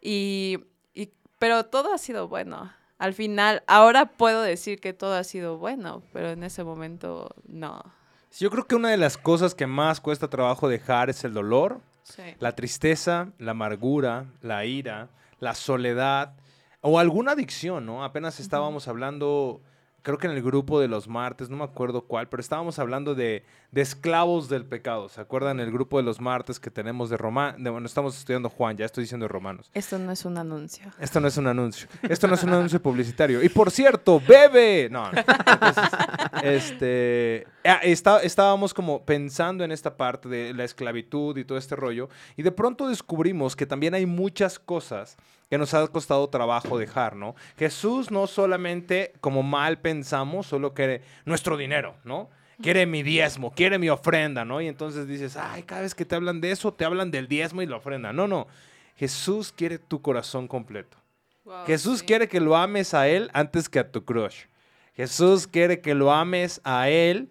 y, 0.00 0.58
y- 0.94 1.10
pero 1.38 1.64
todo 1.66 1.92
ha 1.94 1.98
sido 1.98 2.28
bueno. 2.28 2.72
Al 2.98 3.14
final, 3.14 3.62
ahora 3.66 4.06
puedo 4.06 4.42
decir 4.42 4.78
que 4.80 4.92
todo 4.92 5.14
ha 5.14 5.24
sido 5.24 5.56
bueno, 5.56 6.02
pero 6.12 6.30
en 6.30 6.42
ese 6.44 6.64
momento 6.64 7.34
no. 7.46 7.82
Yo 8.38 8.50
creo 8.50 8.66
que 8.66 8.74
una 8.76 8.90
de 8.90 8.96
las 8.98 9.16
cosas 9.16 9.54
que 9.54 9.66
más 9.66 10.00
cuesta 10.00 10.28
trabajo 10.28 10.68
dejar 10.68 11.08
es 11.10 11.24
el 11.24 11.32
dolor, 11.34 11.80
Sí. 12.02 12.22
la 12.40 12.54
tristeza, 12.56 13.28
la 13.38 13.52
amargura, 13.52 14.26
la 14.42 14.64
ira, 14.64 15.08
la 15.38 15.54
soledad 15.54 16.34
o 16.80 16.98
alguna 16.98 17.32
adicción, 17.32 17.86
¿no? 17.86 18.04
Apenas 18.04 18.40
estábamos 18.40 18.88
hablando, 18.88 19.60
creo 20.02 20.18
que 20.18 20.26
en 20.26 20.32
el 20.32 20.42
grupo 20.42 20.80
de 20.80 20.88
los 20.88 21.08
martes, 21.08 21.50
no 21.50 21.56
me 21.56 21.64
acuerdo 21.64 22.02
cuál, 22.02 22.28
pero 22.28 22.40
estábamos 22.40 22.78
hablando 22.78 23.14
de, 23.14 23.44
de 23.70 23.80
esclavos 23.80 24.48
del 24.48 24.64
pecado. 24.64 25.08
¿Se 25.08 25.20
acuerdan 25.20 25.60
el 25.60 25.70
grupo 25.70 25.96
de 25.98 26.02
los 26.02 26.20
martes 26.20 26.58
que 26.60 26.70
tenemos 26.70 27.10
de 27.10 27.16
Romanos? 27.16 27.60
Bueno, 27.60 27.86
estamos 27.86 28.16
estudiando 28.18 28.48
Juan, 28.48 28.76
ya 28.76 28.86
estoy 28.86 29.04
diciendo 29.04 29.28
Romanos. 29.28 29.70
Esto 29.74 29.98
no 29.98 30.12
es 30.12 30.24
un 30.24 30.38
anuncio. 30.38 30.90
Esto 30.98 31.20
no 31.20 31.28
es 31.28 31.36
un 31.36 31.46
anuncio. 31.46 31.88
Esto 32.02 32.26
no 32.28 32.34
es 32.34 32.42
un 32.42 32.50
anuncio 32.50 32.80
publicitario. 32.82 33.42
Y 33.42 33.48
por 33.48 33.70
cierto, 33.70 34.20
bebe. 34.26 34.88
No, 34.90 35.10
no. 35.12 35.18
Entonces, 35.18 35.84
este, 36.42 37.46
ah, 37.64 37.80
está- 37.82 38.22
estábamos 38.22 38.74
como 38.74 39.04
pensando 39.04 39.64
en 39.64 39.72
esta 39.72 39.96
parte 39.96 40.28
de 40.28 40.54
la 40.54 40.64
esclavitud 40.64 41.36
y 41.36 41.44
todo 41.44 41.58
este 41.58 41.76
rollo. 41.76 42.08
Y 42.36 42.42
de 42.42 42.52
pronto 42.52 42.88
descubrimos 42.88 43.56
que 43.56 43.66
también 43.66 43.94
hay 43.94 44.06
muchas 44.06 44.58
cosas 44.58 45.16
que 45.50 45.58
nos 45.58 45.74
ha 45.74 45.86
costado 45.88 46.28
trabajo 46.28 46.78
dejar, 46.78 47.16
¿no? 47.16 47.34
Jesús 47.58 48.12
no 48.12 48.28
solamente, 48.28 49.12
como 49.20 49.42
mal 49.42 49.80
pensamos, 49.80 50.46
solo 50.46 50.72
quiere 50.74 51.02
nuestro 51.24 51.56
dinero, 51.56 51.96
¿no? 52.04 52.30
Quiere 52.62 52.86
mi 52.86 53.02
diezmo, 53.02 53.50
quiere 53.50 53.78
mi 53.78 53.88
ofrenda, 53.88 54.44
¿no? 54.44 54.60
Y 54.60 54.68
entonces 54.68 55.08
dices, 55.08 55.36
ay, 55.36 55.64
cada 55.64 55.80
vez 55.80 55.94
que 55.96 56.04
te 56.04 56.14
hablan 56.14 56.40
de 56.40 56.52
eso, 56.52 56.72
te 56.72 56.84
hablan 56.84 57.10
del 57.10 57.26
diezmo 57.26 57.62
y 57.62 57.66
la 57.66 57.76
ofrenda. 57.76 58.12
No, 58.12 58.28
no. 58.28 58.46
Jesús 58.96 59.50
quiere 59.50 59.78
tu 59.78 60.00
corazón 60.00 60.46
completo. 60.46 60.96
Jesús 61.66 62.04
quiere 62.04 62.28
que 62.28 62.38
lo 62.38 62.54
ames 62.56 62.94
a 62.94 63.08
Él 63.08 63.28
antes 63.32 63.68
que 63.68 63.80
a 63.80 63.90
tu 63.90 64.04
crush. 64.04 64.44
Jesús 64.94 65.48
quiere 65.48 65.80
que 65.80 65.94
lo 65.94 66.12
ames 66.12 66.60
a 66.62 66.90
Él 66.90 67.28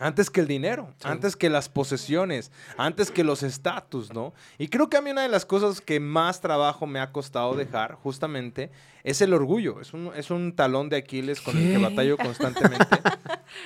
Antes 0.00 0.30
que 0.30 0.40
el 0.40 0.48
dinero, 0.48 0.88
Sí. 0.96 1.06
antes 1.06 1.36
que 1.36 1.50
las 1.50 1.68
posesiones, 1.68 2.50
antes 2.78 3.10
que 3.10 3.22
los 3.22 3.42
estatus, 3.42 4.12
¿no? 4.12 4.32
Y 4.58 4.68
creo 4.68 4.88
que 4.88 4.96
a 4.96 5.02
mí 5.02 5.10
una 5.10 5.22
de 5.22 5.28
las 5.28 5.44
cosas 5.44 5.80
que 5.82 6.00
más 6.00 6.40
trabajo 6.40 6.86
me 6.86 6.98
ha 7.00 7.12
costado 7.12 7.54
dejar, 7.54 7.94
justamente, 7.96 8.70
es 9.04 9.20
el 9.20 9.32
orgullo. 9.34 9.80
Es 9.80 9.92
un, 9.92 10.10
es 10.16 10.30
un 10.30 10.54
talón 10.56 10.88
de 10.88 10.96
Aquiles 10.96 11.40
con 11.42 11.56
el 11.56 11.72
que 11.72 11.78
batallo 11.78 12.16
constantemente. 12.16 12.96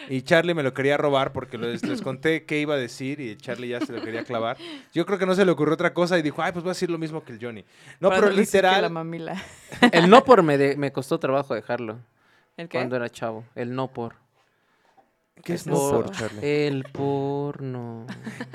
y 0.09 0.23
Charlie 0.23 0.55
me 0.55 0.62
lo 0.64 0.75
quería 0.75 0.97
robar 0.97 1.33
porque 1.33 1.57
les, 1.57 1.85
les 1.85 2.03
conté 2.03 2.45
qué 2.45 2.59
iba 2.61 2.75
a 2.75 2.79
decir 2.79 3.21
y 3.21 3.37
Charlie 3.37 3.69
ya 3.69 3.81
se 3.81 3.93
lo 3.93 4.03
quería 4.03 4.25
clavar. 4.25 4.57
Yo 4.93 5.07
creo 5.07 5.19
que 5.19 5.26
no 5.26 5.35
se 5.37 5.45
le 5.45 5.53
ocurrió 5.53 5.75
otra 5.75 5.95
cosa 5.95 6.19
y 6.19 6.23
dijo, 6.23 6.43
ay, 6.43 6.50
pues 6.53 6.64
voy 6.64 6.71
a 6.71 6.75
decir 6.75 6.91
lo 6.91 6.99
mismo 6.99 7.23
que 7.25 7.33
el 7.33 7.38
Johnny. 7.41 7.64
No, 8.00 8.09
Para 8.09 8.21
pero 8.23 8.31
que 8.33 8.37
La 8.37 8.41
literal, 8.43 8.91
mamila. 8.91 9.41
El 9.93 10.11
no 10.11 10.25
por 10.25 10.43
me, 10.43 10.59
de- 10.59 10.76
me 10.76 10.91
costó 10.93 11.19
trabajo 11.21 11.55
dejarlo 11.55 12.00
¿El 12.57 12.69
qué? 12.69 12.79
cuando 12.79 12.97
era 12.97 13.09
chavo. 13.09 13.45
El 13.55 13.75
no 13.75 13.88
por. 13.88 14.24
¿Qué 15.43 15.55
es 15.55 15.64
por-? 15.64 16.11
El 16.43 16.85
porno. 16.85 18.07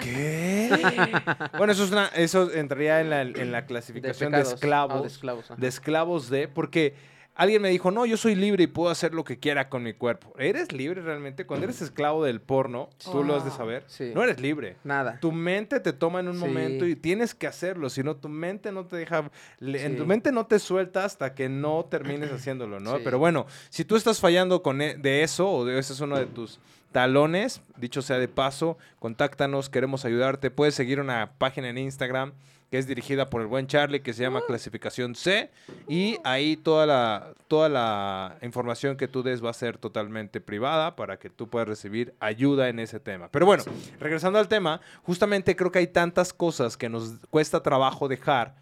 ¿Qué? 0.02 0.70
bueno, 1.58 1.74
eso, 1.74 1.84
es 1.84 1.92
una, 1.92 2.08
eso 2.08 2.52
entraría 2.52 3.02
en 3.02 3.10
la, 3.10 3.22
en 3.22 3.52
la 3.52 3.66
clasificación 3.66 4.32
de, 4.32 4.38
pecados. 4.40 4.54
esclavos. 4.54 4.98
Ah, 4.98 5.02
de 5.02 5.08
esclavos. 5.08 5.52
ajá. 5.52 5.56
de 5.60 5.68
esclavos 5.68 6.30
de, 6.30 6.48
porque 6.48 6.96
alguien 7.40 7.62
me 7.62 7.70
dijo, 7.70 7.90
no, 7.92 8.06
yo 8.06 8.18
soy 8.18 8.36
libre 8.36 8.66
y 8.66 8.68
puedo 8.68 8.90
hacer 8.90 9.14
lo 9.14 9.24
que 9.24 9.40
quiera 9.40 9.70
con 9.70 9.82
mi 9.84 9.94
cuerpo. 9.94 10.34
¿Eres 10.38 10.72
libre 10.72 11.02
realmente? 11.02 11.46
Cuando 11.46 11.64
eres 11.66 11.82
esclavo 11.82 12.24
del 12.24 12.42
porno, 12.42 12.90
tú 13.04 13.24
lo 13.24 13.36
has 13.36 13.44
de 13.44 13.50
Wow. 13.50 13.58
saber, 13.58 13.84
Sí. 13.88 14.12
no 14.14 14.24
eres 14.24 14.40
libre. 14.40 14.76
Nada. 14.84 15.20
Tu 15.20 15.32
mente 15.32 15.80
te 15.80 15.94
toma 15.94 16.20
en 16.20 16.28
un 16.28 16.36
Sí. 16.36 16.40
momento 16.46 16.86
y 16.86 16.96
tienes 16.96 17.34
que 17.34 17.48
hacerlo, 17.48 17.90
si 17.90 18.04
no 18.04 18.16
tu 18.16 18.30
mente 18.30 18.72
no 18.72 18.86
te 18.86 18.98
deja, 18.98 19.32
en 19.62 19.98
tu 19.98 20.06
mente 20.06 20.32
no 20.32 20.46
te 20.48 20.60
suelta 20.60 21.06
hasta 21.06 21.34
que 21.34 21.50
no 21.50 21.86
termines 21.90 22.30
haciéndolo, 22.32 22.80
¿no? 22.80 22.98
Pero 23.04 23.20
bueno, 23.20 23.46
si 23.70 23.86
tú 23.86 23.96
estás 23.96 24.20
fallando 24.20 24.62
con 24.62 24.82
e- 24.82 24.96
de 24.96 25.24
eso 25.24 25.50
o 25.50 25.66
de 25.66 25.80
ese 25.80 25.94
es 25.94 26.00
uno 26.02 26.18
de 26.18 26.26
tus 26.26 26.60
talones, 26.92 27.62
dicho 27.78 28.02
sea 28.02 28.18
de 28.18 28.28
paso, 28.28 28.78
contáctanos, 29.00 29.70
queremos 29.70 30.06
ayudarte. 30.06 30.52
Puedes 30.52 30.76
seguir 30.76 31.00
una 31.00 31.32
página 31.38 31.70
en 31.70 31.78
Instagram 31.78 32.34
que 32.70 32.78
es 32.78 32.88
dirigida 32.88 33.30
por 33.30 33.42
el 33.42 33.48
buen 33.48 33.68
Charlie, 33.68 34.02
que 34.02 34.14
se 34.14 34.22
llama 34.22 34.42
Clasificación 34.46 35.16
C, 35.16 35.50
y 35.88 36.18
ahí 36.24 36.56
toda 36.56 36.86
la, 36.86 37.34
toda 37.48 37.68
la 37.68 38.38
información 38.42 38.96
que 38.96 39.08
tú 39.08 39.24
des 39.24 39.44
va 39.44 39.50
a 39.50 39.54
ser 39.54 39.78
totalmente 39.78 40.40
privada 40.40 40.96
para 40.96 41.18
que 41.18 41.30
tú 41.30 41.48
puedas 41.48 41.68
recibir 41.68 42.14
ayuda 42.20 42.70
en 42.70 42.80
ese 42.80 43.00
tema. 43.00 43.30
Pero 43.30 43.46
bueno, 43.46 43.64
regresando 44.00 44.38
al 44.38 44.48
tema, 44.48 44.82
justamente 45.04 45.56
creo 45.56 45.72
que 45.72 45.80
hay 45.80 45.88
tantas 45.88 46.32
cosas 46.32 46.78
que 46.78 46.90
nos 46.90 47.20
cuesta 47.30 47.64
trabajo 47.64 48.08
dejar, 48.08 48.56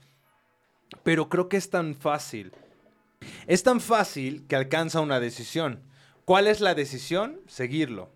pero 1.03 1.27
creo 1.27 1.49
que 1.49 1.57
es 1.57 1.69
tan 1.69 1.95
fácil. 1.95 2.53
Es 3.45 3.63
tan 3.63 3.81
fácil 3.81 4.45
que 4.47 4.55
alcanza 4.55 5.01
una 5.01 5.19
decisión. 5.19 5.81
¿Cuál 6.23 6.47
es 6.47 6.61
la 6.61 6.75
decisión? 6.75 7.39
Seguirlo. 7.47 8.09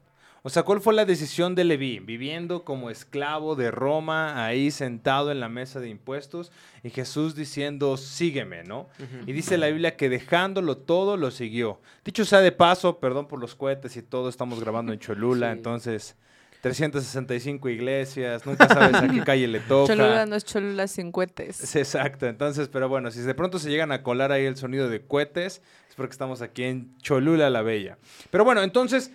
O 0.43 0.50
sea, 0.50 0.63
¿cuál 0.63 0.81
fue 0.81 0.95
la 0.95 1.05
decisión 1.05 1.53
de 1.53 1.63
Leví? 1.63 2.00
Viviendo 2.00 2.63
como 2.63 2.89
esclavo 2.89 3.55
de 3.55 3.69
Roma, 3.69 4.43
ahí 4.43 4.71
sentado 4.71 5.31
en 5.31 5.39
la 5.39 5.50
mesa 5.50 5.79
de 5.79 5.89
impuestos, 5.89 6.51
y 6.83 6.89
Jesús 6.89 7.36
diciendo, 7.36 7.95
sígueme, 7.95 8.63
¿no? 8.63 8.89
Y 9.27 9.33
dice 9.33 9.57
la 9.57 9.67
Biblia 9.67 9.95
que 9.95 10.10
dejándolo 10.10 10.77
todo, 10.77 11.15
lo 11.15 11.29
siguió. 11.29 11.79
Dicho 12.03 12.25
sea 12.25 12.39
de 12.39 12.51
paso, 12.51 13.00
perdón 13.00 13.27
por 13.27 13.39
los 13.39 13.53
cohetes 13.53 13.95
y 13.98 14.01
todo, 14.01 14.29
estamos 14.29 14.60
grabando 14.60 14.91
en 14.93 15.00
Cholula, 15.00 15.48
Sí. 15.51 15.57
entonces 15.57 16.15
365 16.62 17.69
iglesias, 17.69 18.45
nunca 18.45 18.67
sabes 18.67 18.95
a 18.95 19.07
qué 19.07 19.21
calle 19.25 19.48
le 19.48 19.60
toca. 19.60 19.93
Cholula 19.93 20.25
no 20.25 20.36
es 20.36 20.45
Cholula 20.45 20.88
sin 20.88 21.12
cohetes. 21.12 21.75
Exacto, 21.75 22.27
entonces, 22.27 22.67
pero 22.67 22.88
bueno, 22.89 23.12
si 23.12 23.19
de 23.21 23.33
pronto 23.36 23.60
se 23.60 23.69
llegan 23.69 23.91
a 23.91 24.03
colar 24.03 24.31
ahí 24.31 24.45
el 24.45 24.55
sonido 24.57 24.88
de 24.89 25.01
cohetes, 25.05 25.62
es 25.89 25.95
porque 25.95 26.12
estamos 26.12 26.41
aquí 26.41 26.63
en 26.63 26.98
Cholula 27.00 27.50
la 27.50 27.62
Bella. 27.63 27.98
Pero 28.29 28.45
bueno, 28.45 28.62
entonces, 28.63 29.12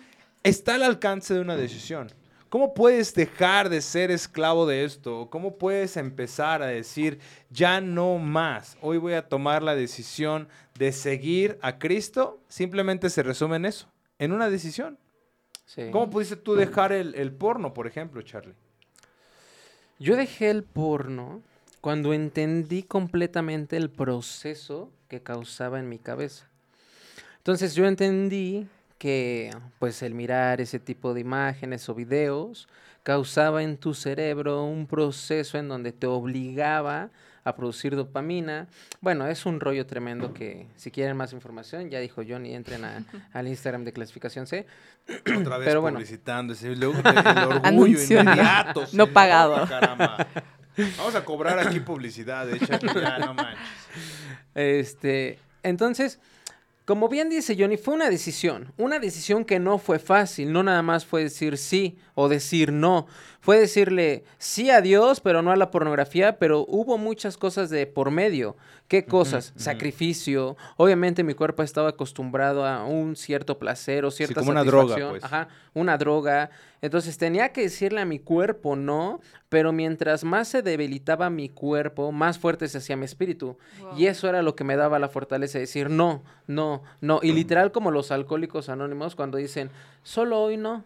está 0.49 0.75
al 0.75 0.83
alcance 0.83 1.33
de 1.33 1.41
una 1.41 1.55
decisión. 1.55 2.11
¿Cómo 2.49 2.73
puedes 2.73 3.13
dejar 3.13 3.67
de 3.67 3.81
ser 3.81 4.09
esclavo 4.09 4.65
de 4.65 4.85
esto? 4.85 5.27
¿Cómo 5.29 5.57
puedes 5.57 5.97
empezar 5.97 6.61
a 6.61 6.67
decir, 6.67 7.19
ya 7.49 7.81
no 7.81 8.17
más? 8.19 8.77
Hoy 8.81 8.97
voy 8.97 9.13
a 9.13 9.27
tomar 9.27 9.61
la 9.61 9.75
decisión 9.75 10.47
de 10.77 10.93
seguir 10.93 11.59
a 11.61 11.77
Cristo. 11.77 12.39
Simplemente 12.47 13.09
se 13.09 13.21
resume 13.21 13.57
en 13.57 13.65
eso, 13.65 13.87
en 14.17 14.31
una 14.31 14.49
decisión. 14.49 14.97
Sí. 15.65 15.89
¿Cómo 15.91 16.09
pudiste 16.09 16.37
tú 16.37 16.55
dejar 16.55 16.93
el, 16.93 17.15
el 17.15 17.33
porno, 17.33 17.73
por 17.73 17.85
ejemplo, 17.85 18.21
Charlie? 18.21 18.55
Yo 19.99 20.15
dejé 20.15 20.49
el 20.49 20.63
porno 20.63 21.41
cuando 21.81 22.13
entendí 22.13 22.83
completamente 22.83 23.75
el 23.75 23.89
proceso 23.89 24.89
que 25.09 25.21
causaba 25.21 25.79
en 25.79 25.89
mi 25.89 25.99
cabeza. 25.99 26.47
Entonces 27.39 27.75
yo 27.75 27.85
entendí 27.85 28.67
que 28.97 29.51
pues 29.79 30.01
el 30.01 30.13
mirar 30.13 30.59
ese 30.61 30.79
tipo 30.79 31.13
de 31.13 31.21
imágenes 31.21 31.87
o 31.89 31.95
videos 31.95 32.67
causaba 33.03 33.63
en 33.63 33.77
tu 33.77 33.93
cerebro 33.93 34.63
un 34.63 34.87
proceso 34.87 35.57
en 35.57 35.67
donde 35.69 35.91
te 35.93 36.07
obligaba 36.07 37.09
a 37.43 37.55
producir 37.55 37.95
dopamina. 37.95 38.67
Bueno, 38.99 39.25
es 39.27 39.45
un 39.45 39.61
rollo 39.61 39.85
tremendo 39.85 40.33
que 40.33 40.67
si 40.75 40.91
quieren 40.91 41.15
más 41.15 41.31
información, 41.31 41.89
ya 41.89 41.99
dijo 41.99 42.21
Johnny, 42.27 42.53
entren 42.53 42.83
a- 42.83 43.05
al 43.33 43.47
Instagram 43.47 43.85
de 43.85 43.93
clasificación 43.93 44.45
C. 44.47 44.65
Otra 45.39 45.57
vez 45.57 45.67
Pero 45.69 45.79
bueno. 45.79 45.95
publicitando 45.97 46.51
ese 46.51 46.73
el 46.73 46.83
orgullo 46.83 47.85
inmediato. 48.19 48.83
No 48.91 49.07
pagado. 49.07 49.65
caramba. 49.67 50.27
Vamos 50.97 51.15
a 51.15 51.23
cobrar 51.25 51.57
aquí 51.59 51.79
publicidad, 51.79 52.45
de 52.45 52.57
hecho, 52.57 52.77
ya 52.93 53.17
no 53.19 53.33
manches. 53.33 53.57
Este, 54.53 55.39
entonces, 55.63 56.19
como 56.87 57.09
bien 57.09 57.29
dice 57.29 57.57
Johnny, 57.59 57.75
fue 57.75 57.95
una 57.95 58.09
decisión, 58.09 58.71
una 58.77 58.97
decisión 58.97 59.43
que 59.43 59.59
no 59.59 59.77
fue 59.77 59.99
fácil, 59.99 60.53
no 60.53 60.63
nada 60.63 60.81
más 60.81 61.05
fue 61.05 61.23
decir 61.23 61.57
sí 61.57 61.97
o 62.15 62.29
decir 62.29 62.71
no, 62.71 63.07
fue 63.47 63.57
decirle 63.57 64.25
sí 64.39 64.71
a 64.71 64.81
Dios, 64.81 65.21
pero 65.21 65.41
no 65.41 65.51
a 65.51 65.55
la 65.55 65.71
pornografía, 65.71 66.37
pero 66.37 66.65
hubo 66.67 66.97
muchas 66.97 67.37
cosas 67.37 67.69
de 67.69 67.87
por 67.87 68.11
medio. 68.11 68.57
¿Qué 68.89 69.05
cosas? 69.05 69.53
Sacrificio. 69.55 70.57
Obviamente 70.75 71.23
mi 71.23 71.33
cuerpo 71.33 71.63
estaba 71.63 71.87
acostumbrado 71.87 72.65
a 72.65 72.83
un 72.83 73.15
cierto 73.15 73.57
placer 73.57 74.03
o 74.03 74.11
cierta 74.11 74.41
como 74.41 74.51
una 74.51 74.65
droga, 74.65 74.89
satisfacción. 74.89 75.09
pues. 75.11 75.23
Ajá, 75.23 75.47
una 75.73 75.97
droga. 75.97 76.49
Entonces 76.81 77.17
tenía 77.17 77.53
que 77.53 77.61
decirle 77.61 78.01
a 78.01 78.05
mi 78.05 78.19
cuerpo 78.19 78.75
no, 78.75 79.21
pero 79.47 79.71
mientras 79.71 80.25
más 80.25 80.49
se 80.49 80.61
debilitaba 80.61 81.29
mi 81.29 81.47
cuerpo, 81.47 82.11
más 82.11 82.37
fuerte 82.39 82.67
se 82.67 82.79
hacía 82.79 82.97
mi 82.97 83.05
espíritu. 83.05 83.57
Wow. 83.79 83.97
Y 83.97 84.07
eso 84.07 84.27
era 84.27 84.41
lo 84.41 84.57
que 84.57 84.65
me 84.65 84.75
daba 84.75 84.99
la 84.99 85.07
fortaleza 85.07 85.57
de 85.57 85.61
decir 85.61 85.89
no, 85.89 86.21
no, 86.47 86.83
no. 86.99 87.21
Y 87.23 87.31
literal 87.31 87.71
como 87.71 87.91
los 87.91 88.11
alcohólicos 88.11 88.67
anónimos 88.67 89.15
cuando 89.15 89.37
dicen, 89.37 89.69
solo 90.03 90.41
hoy 90.41 90.57
no, 90.57 90.83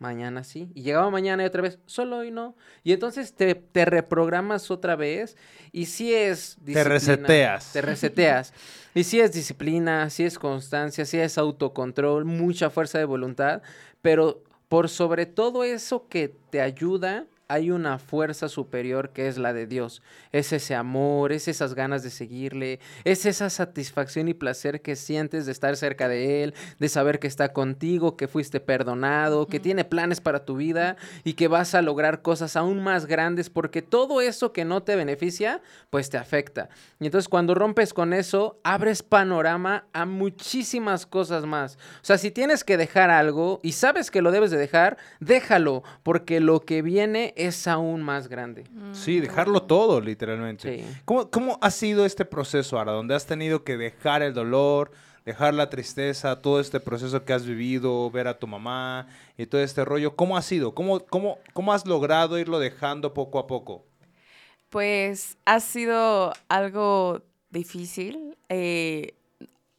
mañana 0.00 0.42
sí. 0.42 0.72
Y 0.74 0.82
llegaba 0.82 1.08
mañana 1.10 1.44
y 1.44 1.46
otra 1.46 1.62
vez, 1.62 1.78
solo 1.86 2.18
hoy 2.18 2.32
no. 2.32 2.56
Y 2.82 2.92
entonces 2.92 3.34
te, 3.34 3.54
te 3.54 3.84
reprogramas 3.84 4.70
otra 4.70 4.96
vez 4.96 5.36
y 5.70 5.86
si 5.86 6.12
es 6.12 6.56
disciplina. 6.60 6.84
reseteas. 6.84 7.72
Te 7.72 7.80
reseteas. 7.82 8.52
Y 8.92 9.04
si 9.04 9.20
es 9.20 9.32
disciplina, 9.32 10.10
si 10.10 10.24
es 10.24 10.36
constancia, 10.36 11.04
si 11.04 11.16
es 11.16 11.38
autocontrol, 11.38 12.24
mucha 12.24 12.70
fuerza 12.70 12.98
de 12.98 13.04
voluntad, 13.04 13.62
pero 14.02 14.42
por 14.68 14.88
sobre 14.88 15.26
todo 15.26 15.62
eso 15.62 16.08
que 16.08 16.28
te 16.50 16.60
ayuda, 16.60 17.26
hay 17.50 17.72
una 17.72 17.98
fuerza 17.98 18.48
superior 18.48 19.10
que 19.10 19.26
es 19.26 19.36
la 19.36 19.52
de 19.52 19.66
Dios. 19.66 20.02
Es 20.30 20.52
ese 20.52 20.76
amor, 20.76 21.32
es 21.32 21.48
esas 21.48 21.74
ganas 21.74 22.04
de 22.04 22.10
seguirle, 22.10 22.78
es 23.02 23.26
esa 23.26 23.50
satisfacción 23.50 24.28
y 24.28 24.34
placer 24.34 24.82
que 24.82 24.94
sientes 24.94 25.46
de 25.46 25.52
estar 25.52 25.76
cerca 25.76 26.08
de 26.08 26.44
Él, 26.44 26.54
de 26.78 26.88
saber 26.88 27.18
que 27.18 27.26
está 27.26 27.52
contigo, 27.52 28.16
que 28.16 28.28
fuiste 28.28 28.60
perdonado, 28.60 29.48
que 29.48 29.58
tiene 29.58 29.84
planes 29.84 30.20
para 30.20 30.44
tu 30.44 30.56
vida 30.56 30.96
y 31.24 31.32
que 31.32 31.48
vas 31.48 31.74
a 31.74 31.82
lograr 31.82 32.22
cosas 32.22 32.54
aún 32.54 32.84
más 32.84 33.06
grandes 33.06 33.50
porque 33.50 33.82
todo 33.82 34.20
eso 34.20 34.52
que 34.52 34.64
no 34.64 34.84
te 34.84 34.94
beneficia, 34.94 35.60
pues 35.90 36.08
te 36.08 36.18
afecta. 36.18 36.68
Y 37.00 37.06
entonces 37.06 37.28
cuando 37.28 37.56
rompes 37.56 37.92
con 37.92 38.12
eso, 38.12 38.60
abres 38.62 39.02
panorama 39.02 39.86
a 39.92 40.06
muchísimas 40.06 41.04
cosas 41.04 41.46
más. 41.46 41.78
O 41.96 42.04
sea, 42.04 42.16
si 42.16 42.30
tienes 42.30 42.62
que 42.62 42.76
dejar 42.76 43.10
algo 43.10 43.58
y 43.64 43.72
sabes 43.72 44.12
que 44.12 44.22
lo 44.22 44.30
debes 44.30 44.52
de 44.52 44.56
dejar, 44.56 44.98
déjalo, 45.18 45.82
porque 46.04 46.38
lo 46.38 46.60
que 46.60 46.82
viene 46.82 47.34
es 47.46 47.66
aún 47.66 48.02
más 48.02 48.28
grande. 48.28 48.64
Sí, 48.92 49.20
dejarlo 49.20 49.62
todo, 49.62 50.00
literalmente. 50.00 50.78
Sí. 50.78 50.84
¿Cómo, 51.04 51.30
¿Cómo 51.30 51.58
ha 51.60 51.70
sido 51.70 52.04
este 52.04 52.24
proceso 52.24 52.78
ahora, 52.78 52.92
donde 52.92 53.14
has 53.14 53.26
tenido 53.26 53.64
que 53.64 53.76
dejar 53.76 54.22
el 54.22 54.34
dolor, 54.34 54.92
dejar 55.24 55.54
la 55.54 55.70
tristeza, 55.70 56.40
todo 56.40 56.60
este 56.60 56.80
proceso 56.80 57.24
que 57.24 57.32
has 57.32 57.46
vivido, 57.46 58.10
ver 58.10 58.28
a 58.28 58.38
tu 58.38 58.46
mamá 58.46 59.06
y 59.36 59.46
todo 59.46 59.60
este 59.60 59.84
rollo? 59.84 60.16
¿Cómo 60.16 60.36
ha 60.36 60.42
sido? 60.42 60.74
¿Cómo, 60.74 61.00
cómo, 61.06 61.38
cómo 61.52 61.72
has 61.72 61.86
logrado 61.86 62.38
irlo 62.38 62.58
dejando 62.58 63.14
poco 63.14 63.38
a 63.38 63.46
poco? 63.46 63.84
Pues 64.68 65.36
ha 65.44 65.60
sido 65.60 66.32
algo 66.48 67.22
difícil. 67.50 68.36
eh, 68.48 69.14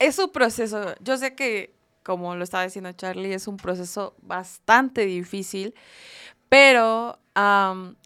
es 0.01 0.17
un 0.17 0.31
proceso, 0.31 0.95
yo 0.99 1.15
sé 1.15 1.35
que, 1.35 1.75
como 2.01 2.35
lo 2.35 2.43
estaba 2.43 2.63
diciendo 2.63 2.91
Charlie, 2.93 3.33
es 3.33 3.47
un 3.47 3.57
proceso 3.57 4.15
bastante 4.23 5.05
difícil, 5.05 5.75
pero 6.49 7.19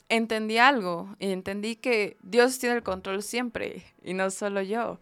entendí 0.09 0.57
algo 0.57 1.15
y 1.19 1.31
entendí 1.31 1.75
que 1.75 2.17
Dios 2.21 2.59
tiene 2.59 2.75
el 2.75 2.83
control 2.83 3.23
siempre 3.23 3.83
y 4.03 4.13
no 4.13 4.29
solo 4.29 4.61
yo. 4.61 4.99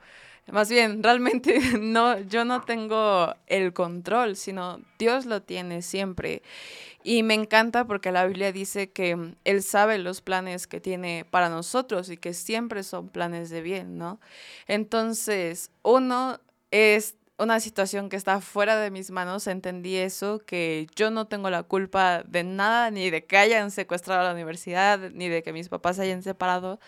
Más 0.51 0.69
bien, 0.69 1.01
realmente 1.03 1.59
no, 1.79 2.19
yo 2.19 2.45
no 2.45 2.61
tengo 2.61 3.33
el 3.47 3.73
control, 3.73 4.35
sino 4.35 4.81
Dios 4.99 5.25
lo 5.25 5.41
tiene 5.41 5.81
siempre. 5.81 6.41
Y 7.03 7.23
me 7.23 7.33
encanta 7.33 7.85
porque 7.85 8.11
la 8.11 8.25
Biblia 8.25 8.51
dice 8.51 8.91
que 8.91 9.15
mm, 9.15 9.35
Él 9.45 9.63
sabe 9.63 9.97
los 9.99 10.21
planes 10.21 10.67
que 10.67 10.79
tiene 10.81 11.25
para 11.29 11.49
nosotros 11.49 12.09
y 12.09 12.17
que 12.17 12.33
siempre 12.33 12.83
son 12.83 13.09
planes 13.09 13.49
de 13.49 13.61
bien, 13.61 13.97
¿no? 13.97 14.19
Entonces, 14.67 15.71
uno 15.81 16.39
es 16.71 17.15
una 17.43 17.59
situación 17.59 18.09
que 18.09 18.15
está 18.15 18.41
fuera 18.41 18.77
de 18.77 18.91
mis 18.91 19.11
manos, 19.11 19.47
entendí 19.47 19.95
eso, 19.97 20.39
que 20.39 20.87
yo 20.95 21.11
no 21.11 21.27
tengo 21.27 21.49
la 21.49 21.63
culpa 21.63 22.23
de 22.23 22.43
nada, 22.43 22.91
ni 22.91 23.09
de 23.09 23.25
que 23.25 23.37
hayan 23.37 23.71
secuestrado 23.71 24.21
a 24.21 24.23
la 24.25 24.33
universidad, 24.33 25.11
ni 25.11 25.29
de 25.29 25.43
que 25.43 25.53
mis 25.53 25.69
papás 25.69 25.97
se 25.97 26.03
hayan 26.03 26.23
separado. 26.23 26.79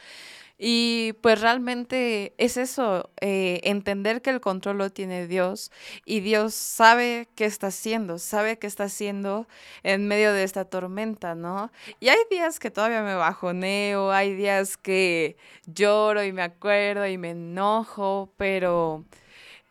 Y 0.57 1.13
pues 1.21 1.41
realmente 1.41 2.33
es 2.37 2.55
eso, 2.55 3.09
eh, 3.19 3.59
entender 3.63 4.21
que 4.21 4.29
el 4.29 4.39
control 4.39 4.77
lo 4.77 4.89
tiene 4.89 5.27
Dios 5.27 5.69
y 6.05 6.21
Dios 6.21 6.53
sabe 6.53 7.27
qué 7.35 7.43
está 7.43 7.67
haciendo, 7.67 8.19
sabe 8.19 8.57
qué 8.57 8.65
está 8.67 8.85
haciendo 8.85 9.47
en 9.83 10.07
medio 10.07 10.31
de 10.31 10.43
esta 10.43 10.63
tormenta, 10.63 11.35
¿no? 11.35 11.71
Y 11.99 12.07
hay 12.07 12.19
días 12.31 12.59
que 12.59 12.71
todavía 12.71 13.01
me 13.01 13.15
bajoneo, 13.15 14.11
hay 14.11 14.33
días 14.33 14.77
que 14.77 15.35
lloro 15.65 16.23
y 16.23 16.31
me 16.31 16.41
acuerdo 16.43 17.05
y 17.05 17.17
me 17.17 17.31
enojo, 17.31 18.31
pero 18.37 19.03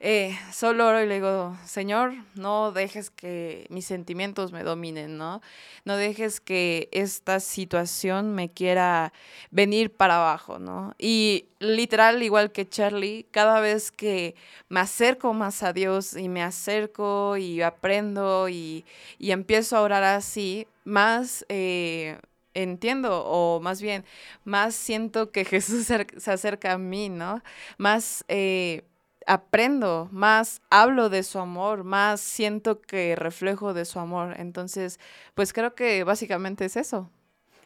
eh, 0.06 0.38
solo 0.52 0.86
oro 0.86 1.02
y 1.02 1.06
le 1.06 1.14
digo, 1.14 1.56
Señor, 1.64 2.12
no 2.34 2.72
dejes 2.72 3.08
que 3.08 3.66
mis 3.70 3.86
sentimientos 3.86 4.52
me 4.52 4.62
dominen, 4.62 5.16
¿no? 5.16 5.40
No 5.86 5.96
dejes 5.96 6.40
que 6.42 6.90
esta 6.92 7.40
situación 7.40 8.34
me 8.34 8.50
quiera 8.50 9.14
venir 9.50 9.90
para 9.90 10.16
abajo, 10.16 10.58
¿no? 10.58 10.94
Y 10.98 11.46
literal, 11.58 12.22
igual 12.22 12.52
que 12.52 12.68
Charlie, 12.68 13.24
cada 13.30 13.60
vez 13.60 13.90
que 13.90 14.34
me 14.68 14.80
acerco 14.80 15.32
más 15.32 15.62
a 15.62 15.72
Dios 15.72 16.14
y 16.14 16.28
me 16.28 16.42
acerco 16.42 17.38
y 17.38 17.62
aprendo 17.62 18.50
y, 18.50 18.84
y 19.18 19.30
empiezo 19.30 19.78
a 19.78 19.80
orar 19.80 20.04
así, 20.04 20.66
más... 20.84 21.46
Eh, 21.48 22.18
entiendo, 22.56 23.24
o 23.24 23.58
más 23.60 23.80
bien, 23.82 24.04
más 24.44 24.74
siento 24.74 25.32
que 25.32 25.44
Jesús 25.46 25.86
se 25.86 26.30
acerca 26.30 26.72
a 26.72 26.78
mí, 26.78 27.08
¿no? 27.08 27.42
Más 27.78 28.24
eh, 28.28 28.84
aprendo, 29.26 30.08
más 30.12 30.60
hablo 30.70 31.08
de 31.08 31.22
su 31.22 31.38
amor, 31.38 31.84
más 31.84 32.20
siento 32.20 32.80
que 32.80 33.16
reflejo 33.16 33.74
de 33.74 33.84
su 33.84 33.98
amor. 33.98 34.34
Entonces, 34.38 35.00
pues 35.34 35.52
creo 35.52 35.74
que 35.74 36.04
básicamente 36.04 36.64
es 36.64 36.76
eso. 36.76 37.10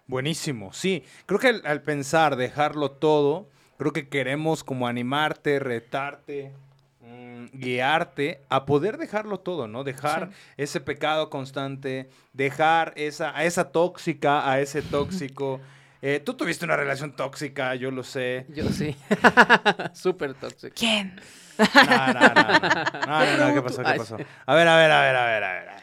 Buenísimo, 0.07 0.73
sí. 0.73 1.05
Creo 1.27 1.39
que 1.39 1.49
al, 1.49 1.63
al 1.67 1.83
pensar 1.83 2.37
dejarlo 2.37 2.93
todo, 2.93 3.49
creo 3.79 3.93
que 3.93 4.09
queremos 4.09 4.65
como 4.65 4.87
animarte, 4.89 5.59
retarte, 5.59 6.53
mm, 7.01 7.47
guiarte 7.53 8.43
a 8.49 8.67
poder 8.67 8.99
dejarlo 8.99 9.41
todo, 9.41 9.69
¿no? 9.69 9.85
Dejar 9.85 10.31
ese 10.57 10.81
pecado 10.81 11.31
constante, 11.31 12.11
dejar 12.33 12.93
esa, 12.97 13.37
a 13.37 13.45
esa 13.45 13.71
tóxica, 13.71 14.51
a 14.51 14.61
ese 14.61 14.83
tóxico. 14.91 15.61
Eh, 16.01 16.21
Tú 16.25 16.35
tuviste 16.35 16.65
una 16.65 16.77
relación 16.77 17.15
tóxica, 17.15 17.75
yo 17.75 17.91
lo 17.91 18.03
sé. 18.05 18.47
Yo 18.51 18.69
sí. 18.69 18.97
Súper 19.95 20.35
tóxico. 20.35 20.75
¿Quién? 20.77 21.21
No, 21.59 21.65
no, 21.75 22.13
no, 22.13 22.35
no. 22.35 23.07
No, 23.07 23.37
no, 23.37 23.49
no, 23.49 23.55
¿qué 23.55 23.63
pasó? 23.63 23.83
¿Qué 23.83 23.95
pasó? 23.99 24.17
A 24.47 24.55
ver, 24.55 24.69
a 24.69 24.77
ver, 24.77 24.91
a 24.93 25.01
ver, 25.03 25.17
a 25.17 25.27
ver, 25.27 25.45
a 25.45 25.53
ver. 25.53 25.79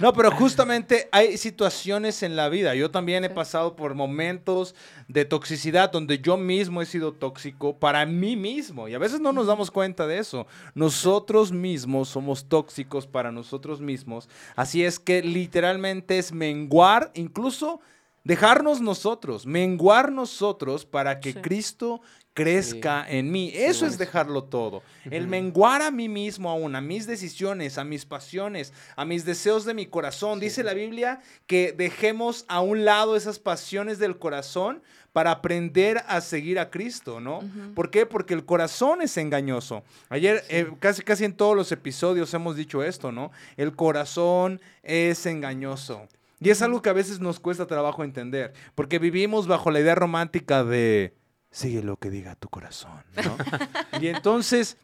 No, 0.00 0.12
pero 0.12 0.32
justamente 0.32 1.08
hay 1.12 1.36
situaciones 1.38 2.24
en 2.24 2.34
la 2.34 2.48
vida. 2.48 2.74
Yo 2.74 2.90
también 2.90 3.22
he 3.24 3.30
pasado 3.30 3.76
por 3.76 3.94
momentos 3.94 4.74
de 5.06 5.24
toxicidad 5.24 5.92
donde 5.92 6.18
yo 6.18 6.36
mismo 6.36 6.82
he 6.82 6.86
sido 6.86 7.12
tóxico 7.12 7.78
para 7.78 8.04
mí 8.06 8.34
mismo. 8.34 8.88
Y 8.88 8.94
a 8.94 8.98
veces 8.98 9.20
no 9.20 9.32
nos 9.32 9.46
damos 9.46 9.70
cuenta 9.70 10.08
de 10.08 10.18
eso. 10.18 10.48
Nosotros 10.74 11.52
mismos 11.52 12.08
somos 12.08 12.48
tóxicos 12.48 13.06
para 13.06 13.30
nosotros 13.30 13.80
mismos. 13.80 14.28
Así 14.56 14.84
es 14.84 14.98
que 14.98 15.22
literalmente 15.22 16.18
es 16.18 16.32
menguar, 16.32 17.12
incluso 17.14 17.80
dejarnos 18.24 18.80
nosotros, 18.80 19.46
menguar 19.46 20.10
nosotros 20.10 20.84
para 20.84 21.20
que 21.20 21.32
Sí. 21.34 21.40
Cristo 21.40 22.00
crezca 22.34 23.06
en 23.08 23.30
mí. 23.30 23.52
Eso 23.54 23.86
es 23.86 23.96
dejarlo 23.96 24.44
todo. 24.44 24.82
El 25.08 25.28
menguar 25.28 25.82
a 25.82 25.92
mí 25.92 26.08
mismo 26.08 26.50
aún, 26.50 26.74
a 26.74 26.80
mis 26.80 27.06
decisiones, 27.06 27.78
a 27.78 27.84
mis 27.84 28.04
pasiones, 28.04 28.72
a 28.96 29.04
mis 29.04 29.24
deseos 29.24 29.64
de 29.64 29.72
mi 29.74 29.86
corazón. 29.86 30.40
Sí. 30.40 30.46
Dice 30.46 30.64
la 30.64 30.74
Biblia 30.74 31.20
que 31.46 31.72
dejemos 31.72 32.44
a 32.48 32.60
un 32.60 32.84
lado 32.84 33.14
esas 33.14 33.38
pasiones 33.38 34.00
del 34.00 34.18
corazón 34.18 34.82
para 35.12 35.30
aprender 35.30 36.02
a 36.08 36.20
seguir 36.20 36.58
a 36.58 36.70
Cristo, 36.70 37.20
¿no? 37.20 37.40
¿Por 37.76 37.88
qué? 37.92 38.04
Porque 38.04 38.34
el 38.34 38.44
corazón 38.44 39.00
es 39.00 39.16
engañoso. 39.16 39.84
Ayer, 40.08 40.42
eh, 40.48 40.68
casi, 40.80 41.02
casi 41.02 41.24
en 41.24 41.34
todos 41.36 41.54
los 41.54 41.70
episodios 41.70 42.34
hemos 42.34 42.56
dicho 42.56 42.82
esto, 42.82 43.12
¿no? 43.12 43.30
El 43.56 43.76
corazón 43.76 44.60
es 44.82 45.24
engañoso. 45.26 46.08
Y 46.40 46.50
es 46.50 46.62
algo 46.62 46.82
que 46.82 46.90
a 46.90 46.94
veces 46.94 47.20
nos 47.20 47.40
cuesta 47.40 47.66
trabajo 47.66 48.04
entender, 48.04 48.52
porque 48.74 48.98
vivimos 48.98 49.46
bajo 49.46 49.70
la 49.70 49.80
idea 49.80 49.94
romántica 49.94 50.64
de 50.64 51.14
sigue 51.50 51.82
lo 51.82 51.96
que 51.96 52.10
diga 52.10 52.34
tu 52.34 52.48
corazón, 52.48 53.02
¿no? 53.24 53.36
y 54.00 54.08
entonces, 54.08 54.76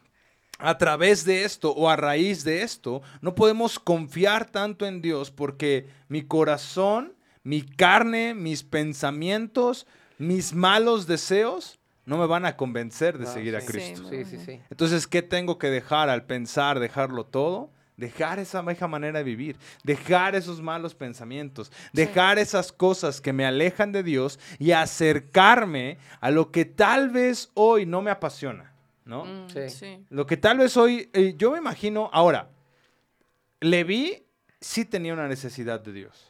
a 0.58 0.78
través 0.78 1.24
de 1.24 1.44
esto 1.44 1.72
o 1.72 1.90
a 1.90 1.96
raíz 1.96 2.44
de 2.44 2.62
esto, 2.62 3.02
no 3.20 3.34
podemos 3.34 3.78
confiar 3.78 4.48
tanto 4.50 4.86
en 4.86 5.02
Dios 5.02 5.30
porque 5.30 5.88
mi 6.08 6.22
corazón, 6.22 7.14
mi 7.42 7.62
carne, 7.62 8.34
mis 8.34 8.62
pensamientos, 8.62 9.86
mis 10.18 10.54
malos 10.54 11.06
deseos 11.06 11.78
no 12.04 12.18
me 12.18 12.26
van 12.26 12.44
a 12.44 12.56
convencer 12.56 13.18
de 13.18 13.26
Ah, 13.26 13.32
seguir 13.32 13.56
a. 13.56 13.60
Cristo. 13.60 14.08
Sí, 14.08 14.24
Sí, 14.24 14.36
sí, 14.36 14.44
sí. 14.44 14.60
Entonces, 14.70 15.06
¿qué 15.06 15.22
tengo 15.22 15.58
que 15.58 15.70
dejar 15.70 16.08
al 16.08 16.24
pensar, 16.24 16.78
dejarlo 16.80 17.24
todo? 17.24 17.72
Dejar 18.00 18.38
esa 18.38 18.62
vieja 18.62 18.88
manera 18.88 19.18
de 19.18 19.24
vivir, 19.24 19.56
dejar 19.84 20.34
esos 20.34 20.62
malos 20.62 20.94
pensamientos, 20.94 21.70
dejar 21.92 22.38
esas 22.38 22.72
cosas 22.72 23.20
que 23.20 23.32
me 23.34 23.44
alejan 23.44 23.92
de 23.92 24.02
Dios 24.02 24.40
y 24.58 24.72
acercarme 24.72 25.98
a 26.20 26.30
lo 26.30 26.50
que 26.50 26.64
tal 26.64 27.10
vez 27.10 27.50
hoy 27.54 27.84
no 27.84 28.00
me 28.00 28.10
apasiona, 28.10 28.72
¿no? 29.04 29.26
Mm, 29.26 29.50
Sí. 29.50 29.68
sí. 29.68 30.04
Lo 30.08 30.26
que 30.26 30.38
tal 30.38 30.58
vez 30.58 30.76
hoy, 30.78 31.10
eh, 31.12 31.34
yo 31.36 31.52
me 31.52 31.58
imagino, 31.58 32.08
ahora, 32.12 32.48
Leví 33.60 34.26
sí 34.60 34.86
tenía 34.86 35.12
una 35.12 35.28
necesidad 35.28 35.80
de 35.80 35.92
Dios. 35.92 36.29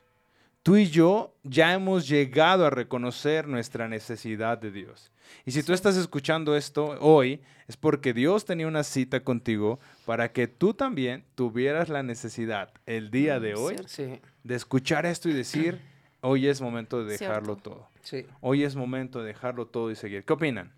Tú 0.70 0.76
y 0.76 0.88
yo 0.88 1.34
ya 1.42 1.72
hemos 1.72 2.06
llegado 2.06 2.64
a 2.64 2.70
reconocer 2.70 3.48
nuestra 3.48 3.88
necesidad 3.88 4.56
de 4.56 4.70
Dios. 4.70 5.10
Y 5.44 5.50
si 5.50 5.64
tú 5.64 5.72
estás 5.72 5.96
escuchando 5.96 6.54
esto 6.54 6.96
hoy, 7.00 7.40
es 7.66 7.76
porque 7.76 8.12
Dios 8.12 8.44
tenía 8.44 8.68
una 8.68 8.84
cita 8.84 9.18
contigo 9.24 9.80
para 10.06 10.30
que 10.30 10.46
tú 10.46 10.72
también 10.72 11.24
tuvieras 11.34 11.88
la 11.88 12.04
necesidad 12.04 12.72
el 12.86 13.10
día 13.10 13.40
de 13.40 13.56
hoy. 13.56 13.78
Sí, 13.88 14.20
de 14.44 14.54
escuchar 14.54 15.06
esto 15.06 15.28
y 15.28 15.32
decir, 15.32 15.80
hoy 16.20 16.46
es 16.46 16.60
momento 16.60 17.02
de 17.02 17.18
dejarlo 17.18 17.54
Cierto. 17.54 17.70
todo. 17.70 17.88
sí. 18.04 18.26
Hoy 18.40 18.62
es 18.62 18.76
momento 18.76 19.18
de 19.18 19.26
dejarlo 19.26 19.66
todo 19.66 19.90
y 19.90 19.96
seguir. 19.96 20.24
¿Qué 20.24 20.34
opinan? 20.34 20.72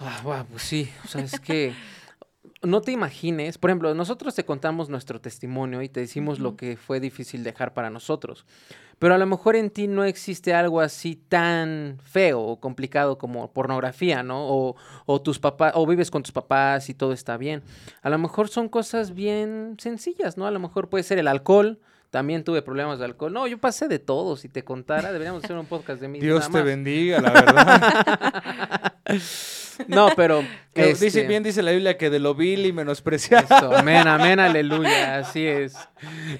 Ah, 0.00 0.44
pues 0.50 0.64
sí, 0.64 0.90
o 1.04 1.06
sea, 1.06 1.22
es 1.22 1.38
que 1.38 1.74
no 2.62 2.80
te 2.80 2.92
imagines, 2.92 3.58
por 3.58 3.70
ejemplo, 3.70 3.94
nosotros 3.94 4.34
te 4.34 4.44
contamos 4.44 4.88
nuestro 4.88 5.20
testimonio 5.20 5.82
y 5.82 5.88
te 5.88 6.00
decimos 6.00 6.38
lo 6.38 6.56
que 6.56 6.76
fue 6.76 7.00
difícil 7.00 7.44
dejar 7.44 7.74
para 7.74 7.90
nosotros, 7.90 8.44
pero 8.98 9.14
a 9.14 9.18
lo 9.18 9.26
mejor 9.26 9.56
en 9.56 9.70
ti 9.70 9.88
no 9.88 10.04
existe 10.04 10.54
algo 10.54 10.80
así 10.80 11.16
tan 11.16 11.98
feo 12.02 12.40
o 12.40 12.60
complicado 12.60 13.18
como 13.18 13.52
pornografía, 13.52 14.22
¿no? 14.22 14.48
O, 14.48 14.76
o 15.04 15.20
tus 15.20 15.38
papás, 15.38 15.72
o 15.74 15.86
vives 15.86 16.10
con 16.10 16.22
tus 16.22 16.32
papás 16.32 16.88
y 16.88 16.94
todo 16.94 17.12
está 17.12 17.36
bien. 17.36 17.62
A 18.02 18.10
lo 18.10 18.18
mejor 18.18 18.48
son 18.48 18.68
cosas 18.68 19.14
bien 19.14 19.76
sencillas, 19.78 20.38
¿no? 20.38 20.46
A 20.46 20.50
lo 20.50 20.60
mejor 20.60 20.88
puede 20.88 21.04
ser 21.04 21.18
el 21.18 21.28
alcohol. 21.28 21.78
También 22.16 22.44
tuve 22.44 22.62
problemas 22.62 22.98
de 22.98 23.04
alcohol. 23.04 23.30
No, 23.30 23.46
yo 23.46 23.58
pasé 23.58 23.88
de 23.88 23.98
todo. 23.98 24.38
Si 24.38 24.48
te 24.48 24.64
contara, 24.64 25.12
deberíamos 25.12 25.44
hacer 25.44 25.54
un 25.54 25.66
podcast 25.66 26.00
de 26.00 26.08
mí. 26.08 26.18
Dios 26.18 26.48
nada 26.48 26.52
te 26.52 26.62
bendiga, 26.62 27.20
la 27.20 27.30
verdad. 27.30 28.94
No, 29.86 30.08
pero. 30.16 30.42
Que 30.72 30.86
Dice, 30.86 31.08
este, 31.08 31.26
bien 31.26 31.42
dice 31.42 31.62
la 31.62 31.72
Biblia 31.72 31.98
que 31.98 32.08
de 32.08 32.18
lo 32.18 32.34
vil 32.34 32.64
y 32.64 32.72
menospreciado. 32.72 33.44
Eso, 33.54 33.76
amén, 33.76 34.08
amén, 34.08 34.40
aleluya, 34.40 35.18
así 35.18 35.46
es. 35.46 35.76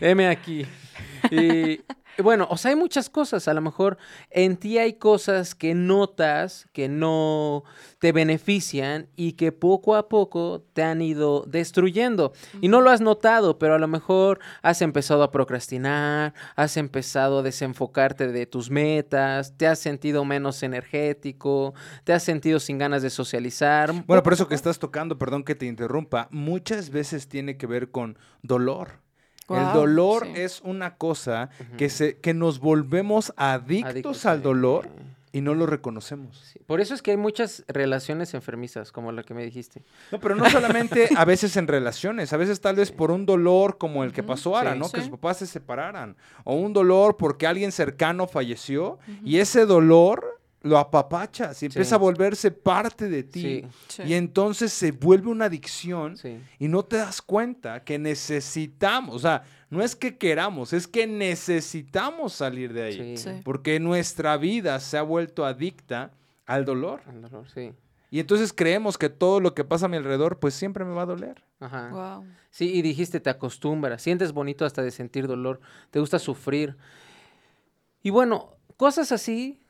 Heme 0.00 0.28
aquí. 0.28 0.64
Y 1.30 1.82
bueno, 2.22 2.46
o 2.50 2.56
sea, 2.56 2.70
hay 2.70 2.76
muchas 2.76 3.10
cosas. 3.10 3.48
A 3.48 3.54
lo 3.54 3.60
mejor 3.60 3.98
en 4.30 4.56
ti 4.56 4.78
hay 4.78 4.94
cosas 4.94 5.54
que 5.54 5.74
notas 5.74 6.66
que 6.72 6.88
no 6.88 7.64
te 7.98 8.12
benefician 8.12 9.08
y 9.16 9.32
que 9.32 9.52
poco 9.52 9.96
a 9.96 10.08
poco 10.08 10.64
te 10.72 10.82
han 10.82 11.02
ido 11.02 11.44
destruyendo. 11.46 12.32
Y 12.60 12.68
no 12.68 12.80
lo 12.80 12.90
has 12.90 13.00
notado, 13.00 13.58
pero 13.58 13.74
a 13.74 13.78
lo 13.78 13.88
mejor 13.88 14.40
has 14.62 14.82
empezado 14.82 15.22
a 15.22 15.30
procrastinar, 15.30 16.34
has 16.54 16.76
empezado 16.76 17.40
a 17.40 17.42
desenfocarte 17.42 18.28
de 18.28 18.46
tus 18.46 18.70
metas, 18.70 19.56
te 19.56 19.66
has 19.66 19.78
sentido 19.78 20.24
menos 20.24 20.62
energético, 20.62 21.74
te 22.04 22.12
has 22.12 22.22
sentido 22.22 22.60
sin 22.60 22.78
ganas 22.78 23.02
de 23.02 23.10
socializar. 23.10 23.92
Bueno, 24.06 24.22
por 24.22 24.32
eso 24.32 24.48
que 24.48 24.54
estás 24.54 24.78
tocando, 24.78 25.18
perdón 25.18 25.44
que 25.44 25.54
te 25.54 25.66
interrumpa, 25.66 26.28
muchas 26.30 26.90
veces 26.90 27.28
tiene 27.28 27.56
que 27.56 27.66
ver 27.66 27.90
con 27.90 28.18
dolor. 28.42 29.05
El 29.48 29.72
dolor 29.72 30.26
sí. 30.26 30.32
es 30.40 30.60
una 30.64 30.96
cosa 30.96 31.50
que, 31.76 31.88
se, 31.88 32.18
que 32.18 32.34
nos 32.34 32.58
volvemos 32.58 33.32
adictos, 33.36 33.90
Adictos 33.90 34.26
al 34.26 34.42
dolor 34.42 34.88
y 35.32 35.42
no 35.42 35.54
lo 35.54 35.66
reconocemos. 35.66 36.38
sí. 36.52 36.60
Por 36.66 36.80
eso 36.80 36.94
es 36.94 37.02
que 37.02 37.10
hay 37.12 37.16
muchas 37.16 37.62
relaciones 37.68 38.32
enfermizas, 38.34 38.90
como 38.90 39.12
la 39.12 39.22
que 39.22 39.34
me 39.34 39.44
dijiste. 39.44 39.82
No, 40.10 40.18
pero 40.18 40.34
no 40.34 40.48
solamente 40.48 41.10
a 41.16 41.24
veces 41.24 41.56
en 41.56 41.68
relaciones, 41.68 42.32
a 42.32 42.36
veces 42.36 42.60
tal 42.60 42.76
vez 42.76 42.90
por 42.90 43.10
un 43.10 43.26
dolor 43.26 43.78
como 43.78 44.02
el 44.02 44.12
que 44.12 44.22
pasó 44.22 44.56
ahora, 44.56 44.72
sí. 44.72 44.78
¿no? 44.78 44.90
Que 44.90 45.00
sus 45.00 45.10
papás 45.10 45.36
se 45.38 45.46
separaran. 45.46 46.16
O 46.44 46.54
un 46.54 46.72
dolor 46.72 47.16
porque 47.16 47.46
alguien 47.46 47.70
cercano 47.70 48.26
falleció 48.26 48.98
y 49.24 49.38
ese 49.38 49.66
dolor 49.66 50.35
lo 50.66 50.78
apapachas 50.78 51.62
y 51.62 51.66
empieza 51.66 51.94
a 51.94 51.98
volverse 51.98 52.50
parte 52.50 53.08
de 53.08 53.22
ti. 53.22 53.40
Sí, 53.40 53.64
Sí. 53.88 54.02
Y 54.04 54.14
entonces 54.14 54.72
se 54.72 54.92
vuelve 54.92 55.28
una 55.28 55.46
adicción 55.46 56.16
sí. 56.16 56.38
y 56.58 56.68
no 56.68 56.84
te 56.84 56.96
das 56.96 57.22
cuenta 57.22 57.84
que 57.84 57.98
necesitamos, 57.98 59.14
o 59.16 59.18
sea, 59.18 59.44
no 59.70 59.82
es 59.82 59.96
que 59.96 60.16
queramos, 60.18 60.72
es 60.72 60.86
que 60.86 61.06
necesitamos 61.06 62.32
salir 62.32 62.72
de 62.72 62.82
ahí. 62.82 63.16
Sí. 63.16 63.30
Sí. 63.30 63.40
Porque 63.44 63.80
nuestra 63.80 64.36
vida 64.36 64.78
se 64.80 64.98
ha 64.98 65.02
vuelto 65.02 65.44
adicta 65.44 66.12
al 66.46 66.64
dolor. 66.64 67.00
El 67.08 67.22
dolor, 67.22 67.46
sí. 67.52 67.72
Y 68.10 68.20
entonces 68.20 68.52
creemos 68.52 68.98
que 68.98 69.08
todo 69.08 69.40
lo 69.40 69.54
que 69.54 69.64
pasa 69.64 69.86
a 69.86 69.88
mi 69.88 69.96
alrededor, 69.96 70.38
pues 70.38 70.54
siempre 70.54 70.84
me 70.84 70.94
va 70.94 71.02
a 71.02 71.06
doler. 71.06 71.42
Ajá. 71.60 71.88
Guau. 71.90 72.24
Sí, 72.50 72.72
y 72.72 72.82
dijiste, 72.82 73.20
te 73.20 73.30
acostumbras, 73.30 74.00
sientes 74.00 74.32
bonito 74.32 74.64
hasta 74.64 74.82
de 74.82 74.90
sentir 74.90 75.26
dolor, 75.26 75.60
te 75.90 76.00
gusta 76.00 76.18
sufrir. 76.18 76.76
Y 78.02 78.10
bueno, 78.10 78.56
cosas 78.76 79.10
así, 79.12 79.60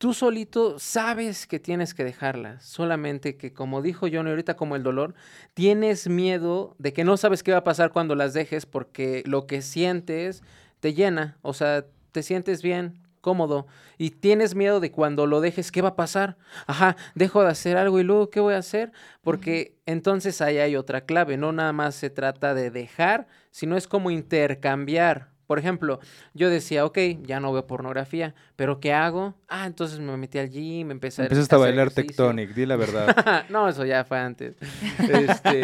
tú 0.00 0.14
solito 0.14 0.78
sabes 0.78 1.46
que 1.46 1.60
tienes 1.60 1.92
que 1.92 2.04
dejarlas, 2.04 2.64
solamente 2.64 3.36
que 3.36 3.52
como 3.52 3.82
dijo 3.82 4.06
Johnny 4.10 4.30
ahorita, 4.30 4.56
como 4.56 4.74
el 4.74 4.82
dolor, 4.82 5.14
tienes 5.52 6.08
miedo 6.08 6.74
de 6.78 6.94
que 6.94 7.04
no 7.04 7.18
sabes 7.18 7.42
qué 7.42 7.52
va 7.52 7.58
a 7.58 7.64
pasar 7.64 7.92
cuando 7.92 8.14
las 8.14 8.32
dejes 8.32 8.64
porque 8.64 9.22
lo 9.26 9.46
que 9.46 9.60
sientes 9.60 10.42
te 10.80 10.94
llena, 10.94 11.36
o 11.42 11.52
sea, 11.52 11.84
te 12.12 12.22
sientes 12.22 12.62
bien, 12.62 13.02
cómodo, 13.20 13.66
y 13.98 14.08
tienes 14.08 14.54
miedo 14.54 14.80
de 14.80 14.90
cuando 14.90 15.26
lo 15.26 15.42
dejes, 15.42 15.70
¿qué 15.70 15.82
va 15.82 15.90
a 15.90 15.96
pasar? 15.96 16.38
Ajá, 16.66 16.96
dejo 17.14 17.42
de 17.42 17.50
hacer 17.50 17.76
algo 17.76 18.00
y 18.00 18.02
luego, 18.02 18.30
¿qué 18.30 18.40
voy 18.40 18.54
a 18.54 18.58
hacer? 18.58 18.92
Porque 19.20 19.76
entonces 19.84 20.40
ahí 20.40 20.56
hay 20.56 20.76
otra 20.76 21.02
clave, 21.02 21.36
no 21.36 21.52
nada 21.52 21.74
más 21.74 21.94
se 21.94 22.08
trata 22.08 22.54
de 22.54 22.70
dejar, 22.70 23.28
sino 23.50 23.76
es 23.76 23.86
como 23.86 24.10
intercambiar. 24.10 25.29
Por 25.50 25.58
ejemplo, 25.58 25.98
yo 26.32 26.48
decía, 26.48 26.84
ok, 26.84 26.96
ya 27.22 27.40
no 27.40 27.52
veo 27.52 27.66
pornografía, 27.66 28.36
pero 28.54 28.78
¿qué 28.78 28.92
hago? 28.92 29.34
Ah, 29.48 29.66
entonces 29.66 29.98
me 29.98 30.16
metí 30.16 30.38
al 30.38 30.48
gym, 30.48 30.92
empecé 30.92 31.22
Empezaste 31.22 31.56
a 31.56 31.58
hacer 31.58 31.68
bailar 31.70 31.88
ejercicio. 31.88 32.06
Tectonic, 32.06 32.50
di 32.54 32.66
la 32.66 32.76
verdad. 32.76 33.46
no, 33.48 33.68
eso 33.68 33.84
ya 33.84 34.04
fue 34.04 34.20
antes. 34.20 34.54
Este, 35.10 35.62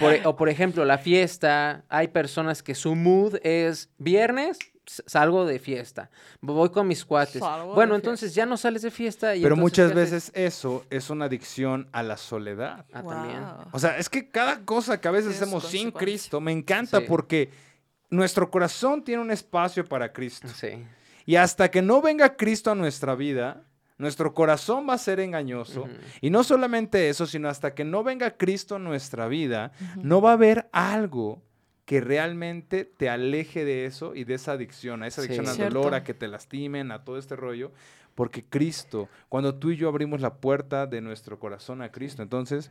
por 0.00 0.14
e- 0.14 0.26
o 0.26 0.34
por 0.34 0.48
ejemplo, 0.48 0.84
la 0.84 0.98
fiesta. 0.98 1.84
Hay 1.88 2.08
personas 2.08 2.60
que 2.64 2.74
su 2.74 2.96
mood 2.96 3.36
es 3.44 3.88
viernes, 3.98 4.58
salgo 4.84 5.46
de 5.46 5.60
fiesta. 5.60 6.10
Voy 6.40 6.70
con 6.70 6.88
mis 6.88 7.04
cuates. 7.04 7.38
Salgo 7.38 7.74
Bueno, 7.74 7.94
fiesta. 7.94 8.08
entonces 8.08 8.34
ya 8.34 8.46
no 8.46 8.56
sales 8.56 8.82
de 8.82 8.90
fiesta. 8.90 9.36
Y 9.36 9.42
Pero 9.42 9.54
muchas 9.56 9.94
veces 9.94 10.32
eso 10.34 10.84
es 10.90 11.08
una 11.08 11.26
adicción 11.26 11.88
a 11.92 12.02
la 12.02 12.16
soledad. 12.16 12.84
Ah, 12.92 13.04
también. 13.04 13.38
Guau. 13.40 13.68
O 13.70 13.78
sea, 13.78 13.96
es 13.96 14.08
que 14.08 14.28
cada 14.28 14.64
cosa 14.64 15.00
que 15.00 15.06
a 15.06 15.12
veces 15.12 15.36
hacemos 15.36 15.68
sin. 15.68 15.92
Cristo 15.92 16.40
me 16.40 16.50
encanta 16.50 16.98
Sí. 16.98 17.04
porque 17.06 17.69
nuestro 18.10 18.50
corazón 18.50 19.02
tiene 19.04 19.22
un 19.22 19.30
espacio 19.30 19.84
para 19.84 20.12
Cristo. 20.12 20.48
Sí. 20.48 20.84
Y 21.26 21.36
hasta 21.36 21.70
que 21.70 21.82
no 21.82 22.02
venga 22.02 22.36
Cristo 22.36 22.70
a 22.70 22.74
nuestra 22.74 23.14
vida, 23.14 23.62
nuestro 23.98 24.34
corazón 24.34 24.86
va 24.88 24.94
a 24.94 24.98
ser 24.98 25.20
engañoso. 25.20 25.82
Ujú. 25.82 25.90
Y 26.20 26.30
no 26.30 26.42
solamente 26.42 27.08
eso, 27.08 27.26
sino 27.26 27.48
hasta 27.48 27.74
que 27.74 27.84
no 27.84 28.02
venga 28.02 28.36
Cristo 28.36 28.76
a 28.76 28.78
nuestra 28.78 29.28
vida, 29.28 29.72
no 30.02 30.20
va 30.20 30.30
a 30.30 30.34
haber 30.34 30.68
algo 30.72 31.42
que 31.84 32.00
realmente 32.00 32.84
te 32.84 33.08
aleje 33.10 33.64
de 33.64 33.84
eso 33.84 34.14
y 34.14 34.24
de 34.24 34.34
esa 34.34 34.52
adicción, 34.52 35.02
a 35.02 35.06
esa 35.08 35.22
Sí. 35.22 35.26
adicción 35.28 35.48
al 35.48 35.54
Cierto. 35.56 35.78
dolor, 35.78 35.94
a 35.94 36.04
que 36.04 36.14
te 36.14 36.28
lastimen, 36.28 36.92
a 36.92 37.04
todo 37.04 37.18
este 37.18 37.36
rollo. 37.36 37.72
Porque 38.14 38.44
Cristo, 38.44 39.08
cuando 39.28 39.54
tú 39.56 39.70
y 39.70 39.76
yo 39.76 39.88
abrimos 39.88 40.20
la 40.20 40.34
puerta 40.36 40.86
de 40.86 41.00
nuestro 41.00 41.38
corazón 41.38 41.82
a 41.82 41.90
Cristo, 41.90 42.22
entonces 42.22 42.70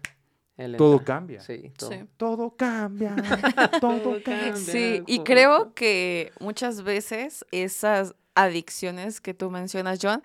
Todo 0.78 1.04
cambia. 1.04 1.40
Sí, 1.42 1.72
todo. 1.78 1.92
Sí. 1.92 1.98
Todo 2.18 2.56
cambia, 2.56 3.16
todo 3.82 4.22
cambia. 4.24 4.56
Sí, 4.56 5.04
y 5.08 5.20
creo 5.20 5.74
que 5.74 6.32
muchas 6.40 6.84
veces 6.84 7.46
esas 7.52 8.16
adicciones 8.36 9.22
que 9.22 9.34
tú 9.34 9.50
mencionas, 9.52 10.00
John, 10.02 10.22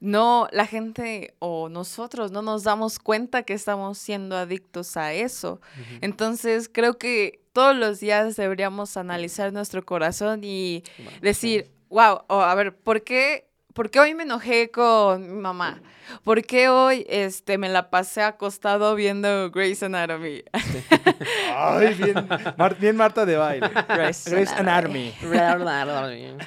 no, 0.00 0.48
la 0.52 0.66
gente 0.66 1.34
o 1.38 1.68
nosotros 1.70 2.30
no 2.30 2.42
nos 2.42 2.62
damos 2.64 2.98
cuenta 2.98 3.42
que 3.42 3.54
estamos 3.54 3.96
siendo 3.96 4.36
adictos 4.36 4.96
a 4.98 5.14
eso. 5.14 5.60
Entonces, 6.02 6.68
creo 6.70 6.98
que 6.98 7.40
todos 7.54 7.74
los 7.74 8.00
días 8.00 8.36
deberíamos 8.36 8.96
analizar 8.98 9.52
nuestro 9.52 9.84
corazón 9.84 10.40
y 10.42 10.82
Bueno, 10.98 11.18
decir, 11.22 11.70
wow, 11.88 12.20
o 12.28 12.40
a 12.40 12.54
ver, 12.54 12.76
¿por 12.76 13.02
qué, 13.02 13.48
¿por 13.74 13.90
qué 13.90 14.00
hoy 14.00 14.14
me 14.14 14.22
enojé 14.22 14.70
con 14.70 15.36
mi 15.36 15.40
mamá? 15.42 15.80
¿Por 16.22 16.42
qué 16.44 16.68
hoy 16.68 17.04
este, 17.08 17.58
me 17.58 17.68
la 17.68 17.90
pasé 17.90 18.22
acostado 18.22 18.94
viendo 18.94 19.50
Grey's 19.50 19.82
Anatomy? 19.82 20.42
Ay, 21.54 21.94
bien, 21.94 22.28
Mar- 22.56 22.76
bien 22.78 22.96
Marta 22.96 23.24
de 23.26 23.36
baile. 23.36 23.70
Grey's 23.88 24.24
Grey's 24.26 24.52
Anatomy. 24.52 25.14
Anatomy. 25.22 26.36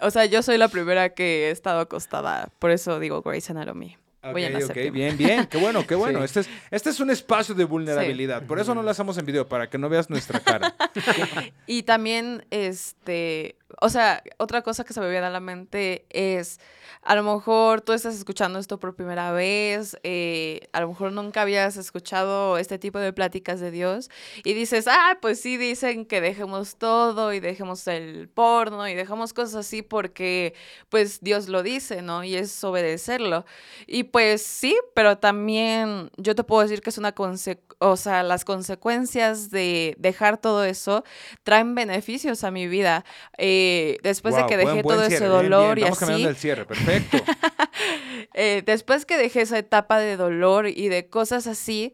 O 0.00 0.10
sea, 0.10 0.24
yo 0.26 0.42
soy 0.42 0.58
la 0.58 0.68
primera 0.68 1.10
que 1.10 1.48
he 1.48 1.50
estado 1.50 1.80
acostada, 1.80 2.48
por 2.58 2.70
eso 2.70 3.00
digo 3.00 3.22
Grey's 3.22 3.50
Anatomy. 3.50 3.96
Voy 4.32 4.44
en 4.44 4.52
la 4.52 4.58
Ok, 4.58 4.64
ok, 4.66 4.74
séptima. 4.74 4.92
bien, 4.94 5.16
bien, 5.16 5.46
qué 5.46 5.58
bueno, 5.58 5.86
qué 5.86 5.94
bueno. 5.94 6.18
Sí. 6.20 6.24
Este, 6.24 6.40
es, 6.40 6.48
este 6.70 6.90
es 6.90 7.00
un 7.00 7.10
espacio 7.10 7.54
de 7.54 7.64
vulnerabilidad, 7.64 8.42
por 8.44 8.58
eso 8.60 8.74
no 8.74 8.82
lo 8.82 8.90
hacemos 8.90 9.16
en 9.18 9.26
video, 9.26 9.48
para 9.48 9.68
que 9.70 9.78
no 9.78 9.88
veas 9.88 10.10
nuestra 10.10 10.40
cara. 10.40 10.74
Y 11.66 11.82
también, 11.84 12.44
este, 12.50 13.56
o 13.80 13.88
sea, 13.88 14.22
otra 14.38 14.62
cosa 14.62 14.84
que 14.84 14.92
se 14.92 15.00
me 15.00 15.10
viene 15.10 15.26
a 15.26 15.30
la 15.30 15.40
mente 15.40 16.06
es, 16.10 16.58
a 17.02 17.14
lo 17.14 17.22
mejor 17.22 17.82
tú 17.82 17.92
estás 17.92 18.14
escuchando 18.14 18.58
esto 18.58 18.78
por 18.78 18.94
primera 18.96 19.30
vez, 19.32 19.96
eh, 20.02 20.68
a 20.72 20.80
lo 20.80 20.88
mejor 20.88 21.12
nunca 21.12 21.42
habías 21.42 21.76
escuchado 21.76 22.58
este 22.58 22.78
tipo 22.78 22.98
de 22.98 23.12
pláticas 23.12 23.60
de 23.60 23.70
Dios 23.70 24.10
y 24.44 24.54
dices, 24.54 24.86
ah, 24.88 25.18
pues 25.20 25.40
sí, 25.40 25.56
dicen 25.56 26.06
que 26.06 26.20
dejemos 26.20 26.76
todo 26.76 27.32
y 27.32 27.40
dejemos 27.40 27.86
el 27.88 28.28
porno 28.28 28.88
y 28.88 28.94
dejamos 28.94 29.32
cosas 29.34 29.66
así 29.66 29.82
porque, 29.82 30.54
pues, 30.88 31.20
Dios 31.20 31.48
lo 31.48 31.62
dice, 31.62 32.02
¿no? 32.02 32.24
Y 32.24 32.36
es 32.36 32.62
obedecerlo. 32.64 33.44
Y 33.86 34.04
pues 34.04 34.42
sí, 34.42 34.76
pero 34.94 35.18
también 35.18 36.10
yo 36.16 36.34
te 36.34 36.44
puedo 36.44 36.62
decir 36.62 36.80
que 36.80 36.90
es 36.90 36.98
una 36.98 37.12
conse 37.12 37.60
o 37.80 37.96
sea, 37.96 38.22
las 38.22 38.44
consecuencias 38.44 39.50
de 39.50 39.94
dejar 39.98 40.38
todo 40.38 40.64
eso 40.64 41.04
traen 41.44 41.74
beneficios 41.74 42.44
a 42.44 42.50
mi 42.50 42.66
vida. 42.66 43.04
Después 44.02 44.34
de 44.34 44.46
que 44.46 44.56
dejé 44.56 44.82
buen 44.82 44.96
todo 44.96 45.04
ese 45.04 45.20
bien, 45.20 45.30
dolor 45.30 45.74
bien. 45.76 45.88
y 45.88 45.90
así, 45.90 46.34
cierre, 46.36 46.64
perfecto. 46.64 47.18
eh, 48.34 48.62
después 48.64 49.06
que 49.06 49.16
dejé 49.16 49.42
esa 49.42 49.58
etapa 49.58 49.98
de 49.98 50.16
dolor 50.16 50.66
y 50.68 50.88
de 50.88 51.08
cosas 51.08 51.46
así, 51.46 51.92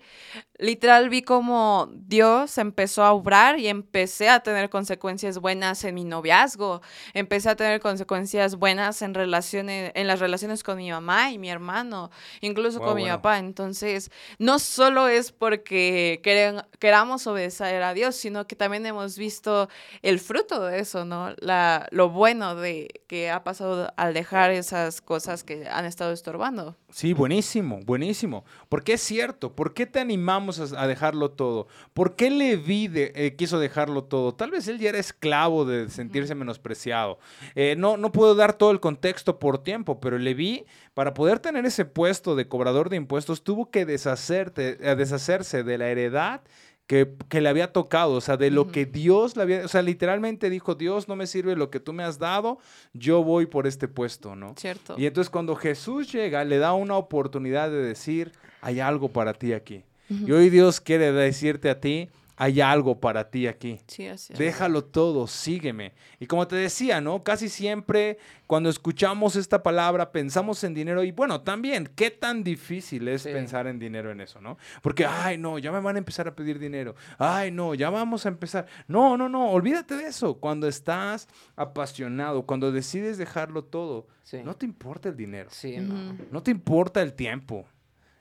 literal 0.59 1.09
vi 1.09 1.23
como 1.23 1.91
Dios 1.93 2.59
empezó 2.59 3.03
a 3.03 3.13
obrar 3.13 3.59
y 3.59 3.67
empecé 3.69 4.29
a 4.29 4.41
tener 4.41 4.71
consecuencias 4.71 5.39
buenas 5.39 5.83
en 5.85 5.95
mi 5.97 6.05
noviazgo, 6.05 6.81
empecé 7.13 7.51
a 7.51 7.57
tener 7.57 7.81
consecuencias 7.81 8.57
buenas 8.57 9.03
en 9.03 9.15
relaciones, 9.15 9.91
en 9.95 10.07
las 10.07 10.21
relaciones 10.21 10.63
con 10.63 10.79
mi 10.79 10.91
mamá 10.91 11.31
y 11.33 11.39
mi 11.39 11.51
hermano, 11.51 12.11
incluso 12.41 12.79
con 12.81 12.95
mi 12.97 13.03
papá. 13.17 13.39
Entonces, 13.39 14.11
no 14.39 14.59
solo 14.61 15.09
es 15.09 15.33
porque 15.33 16.21
queren- 16.23 16.65
queramos 16.79 17.27
obedecer 17.27 17.83
a 17.83 17.93
Dios, 17.95 18.15
sino 18.15 18.47
que 18.47 18.55
también 18.57 18.87
hemos 18.87 19.19
visto 19.19 19.69
el 20.03 20.21
fruto 20.21 20.65
de 20.65 20.79
eso, 20.79 21.05
¿no? 21.05 21.35
La, 21.39 21.89
lo 21.91 22.11
bueno 22.11 22.55
de 22.55 23.03
que 23.09 23.31
ha 23.31 23.43
pasado 23.45 23.93
al 23.97 24.15
dejar 24.15 24.53
esas 24.53 25.01
cosas 25.01 25.43
que 25.45 25.69
han 25.69 25.85
estado 25.85 26.13
estorbando. 26.15 26.77
Sí, 26.91 27.13
buenísimo, 27.13 27.81
buenísimo. 27.85 28.45
Porque 28.69 28.95
es 28.95 29.03
cierto, 29.03 29.55
¿por 29.55 29.75
qué 29.75 29.85
te 29.87 30.01
animamos 30.01 30.73
a, 30.73 30.83
a 30.83 30.87
dejarlo 30.87 31.31
todo? 31.33 31.67
¿Por 31.93 32.17
qué 32.17 32.31
Leví 32.31 32.89
de- 32.89 33.13
eh, 33.15 33.35
quiso 33.37 33.59
dejarlo 33.59 34.05
todo? 34.05 34.35
Tal 34.35 34.51
vez 34.51 34.67
él 34.69 34.79
ya 34.79 34.89
era 34.91 34.99
esclavo 34.99 35.65
de 35.65 35.91
sentirse 35.91 36.35
menospreciado. 36.35 37.19
Eh, 37.55 37.75
no, 37.77 37.97
no 37.97 38.13
puedo 38.13 38.35
dar 38.35 38.55
todo 38.55 38.71
el 38.71 38.81
contexto 38.81 39.39
por 39.39 39.59
tiempo, 39.63 40.01
pero 40.01 40.19
Leví, 40.19 40.65
para 40.95 41.13
poder 41.13 41.41
tener 41.41 41.67
ese 41.67 41.85
puesto 41.85 42.37
de 42.37 42.49
cobrador 42.49 42.89
de 42.89 42.97
impuestos, 42.97 43.43
tuvo 43.45 43.71
que 43.71 43.87
deshacerte- 43.87 44.79
eh, 44.81 44.95
deshacerse 44.97 45.63
de 45.65 45.79
la 45.79 45.89
heredad 45.89 46.41
que, 46.87 47.15
que 47.29 47.41
le 47.41 47.49
había 47.49 47.73
tocado, 47.73 48.13
o 48.13 48.21
sea, 48.21 48.37
de 48.37 48.51
lo 48.51 48.69
que 48.69 48.85
Dios 48.85 49.37
le 49.37 49.43
había, 49.43 49.65
o 49.65 49.69
sea, 49.69 49.83
literalmente 49.83 50.51
dijo, 50.51 50.75
Dios 50.75 51.09
no 51.09 51.17
me 51.17 51.27
sirve 51.27 51.57
lo 51.57 51.71
que 51.71 51.81
tú 51.81 51.93
me 51.93 52.05
has 52.05 52.19
dado, 52.19 52.59
yo 52.93 53.25
voy 53.25 53.47
por 53.47 53.67
este 53.67 53.89
puesto, 53.89 54.37
¿no? 54.37 54.55
¿Cierto? 54.57 54.95
Y 54.99 55.07
entonces 55.07 55.31
cuando 55.31 55.57
Jesús 55.57 56.13
llega, 56.13 56.45
le 56.45 56.59
da 56.59 56.75
una 56.75 56.97
oportunidad 56.97 57.71
de 57.71 57.83
decir, 57.83 58.33
hay 58.61 58.81
algo 58.81 59.09
para 59.09 59.33
ti 59.35 59.53
aquí. 59.53 59.85
Y 60.11 60.31
hoy 60.33 60.51
Dios 60.51 60.81
quiere 60.83 61.13
decirte 61.13 61.71
a 61.71 61.81
ti, 61.81 62.11
hay 62.37 62.61
algo 62.61 62.99
para 63.01 63.31
ti 63.31 63.47
aquí. 63.47 63.81
Sí, 63.87 64.07
así 64.09 64.33
es. 64.33 64.39
Déjalo 64.39 64.85
todo, 64.85 65.27
sígueme. 65.27 65.93
Y 66.19 66.27
como 66.27 66.49
te 66.49 66.57
decía, 66.57 67.01
¿no? 67.01 67.23
Casi 67.23 67.49
siempre 67.49 68.19
cuando 68.47 68.69
escuchamos 68.71 69.37
esta 69.37 69.63
palabra 69.63 70.11
pensamos 70.13 70.63
en 70.65 70.75
dinero 70.75 71.05
y 71.05 71.13
bueno, 71.13 71.43
también, 71.43 71.89
¿qué 71.95 72.11
tan 72.11 72.43
difícil 72.43 73.07
es 73.09 73.23
Sí. 73.23 73.31
pensar 73.31 73.67
en 73.67 73.79
dinero 73.79 74.11
en 74.11 74.21
eso, 74.21 74.41
¿no? 74.41 74.59
Porque, 74.83 75.07
ay, 75.07 75.39
no, 75.39 75.59
ya 75.59 75.71
me 75.73 75.81
van 75.81 75.97
a 75.97 75.99
empezar 75.99 76.27
a 76.29 76.35
pedir 76.35 76.59
dinero. 76.59 76.95
Ay, 77.19 77.51
no, 77.51 77.75
ya 77.75 77.89
vamos 77.91 78.27
a 78.27 78.29
empezar. 78.31 78.67
No, 78.89 79.17
no, 79.17 79.29
no, 79.29 79.51
olvídate 79.51 79.97
de 79.97 80.07
eso. 80.09 80.35
Cuando 80.41 80.67
estás 80.69 81.29
apasionado, 81.57 82.45
cuando 82.47 82.73
decides 82.73 83.17
dejarlo 83.19 83.65
todo, 83.65 84.07
Sí. 84.23 84.41
no 84.45 84.57
te 84.57 84.67
importa 84.67 85.09
el 85.09 85.17
dinero, 85.17 85.51
Sí, 85.53 85.77
no. 85.79 86.17
No 86.31 86.43
te 86.43 86.51
importa 86.51 87.01
el 87.03 87.13
tiempo. 87.15 87.67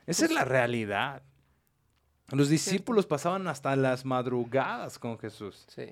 Esa 0.06 0.20
Pues 0.20 0.22
es 0.22 0.32
la 0.32 0.44
realidad. 0.44 1.22
Los 2.30 2.48
discípulos 2.48 3.06
pasaban 3.06 3.46
hasta 3.48 3.76
las 3.76 4.04
madrugadas 4.04 4.98
con 4.98 5.18
Jesús. 5.18 5.66
Sí. 5.68 5.86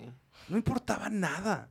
No 0.48 0.56
importaba 0.56 1.08
nada. 1.08 1.68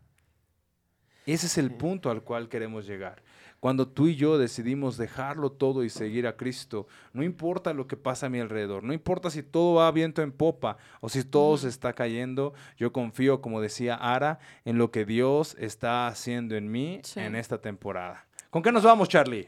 Ese 1.25 1.47
es 1.47 1.57
el 1.57 1.71
punto 1.71 2.09
al 2.09 2.23
cual 2.23 2.49
queremos 2.49 2.85
llegar. 2.85 3.21
Cuando 3.59 3.87
tú 3.87 4.07
y 4.07 4.15
yo 4.15 4.39
decidimos 4.39 4.97
dejarlo 4.97 5.51
todo 5.51 5.83
y 5.83 5.89
seguir 5.91 6.25
a 6.25 6.35
Cristo, 6.35 6.87
no 7.13 7.21
importa 7.21 7.73
lo 7.73 7.85
que 7.85 7.95
pasa 7.95 8.25
a 8.25 8.29
mi 8.29 8.39
alrededor, 8.39 8.81
no 8.83 8.91
importa 8.91 9.29
si 9.29 9.43
todo 9.43 9.75
va 9.75 9.91
viento 9.91 10.23
en 10.23 10.31
popa 10.31 10.77
o 10.99 11.09
si 11.09 11.23
todo 11.23 11.57
se 11.59 11.67
está 11.67 11.93
cayendo, 11.93 12.53
yo 12.77 12.91
confío, 12.91 13.39
como 13.39 13.61
decía 13.61 13.95
Ara, 13.95 14.39
en 14.65 14.79
lo 14.79 14.89
que 14.89 15.05
Dios 15.05 15.55
está 15.59 16.07
haciendo 16.07 16.55
en 16.55 16.71
mí 16.71 17.01
Sí. 17.03 17.19
en 17.19 17.35
esta 17.35 17.59
temporada. 17.61 18.25
¿Con 18.49 18.63
qué 18.63 18.71
nos 18.71 18.81
vamos, 18.83 19.07
Charlie? 19.09 19.47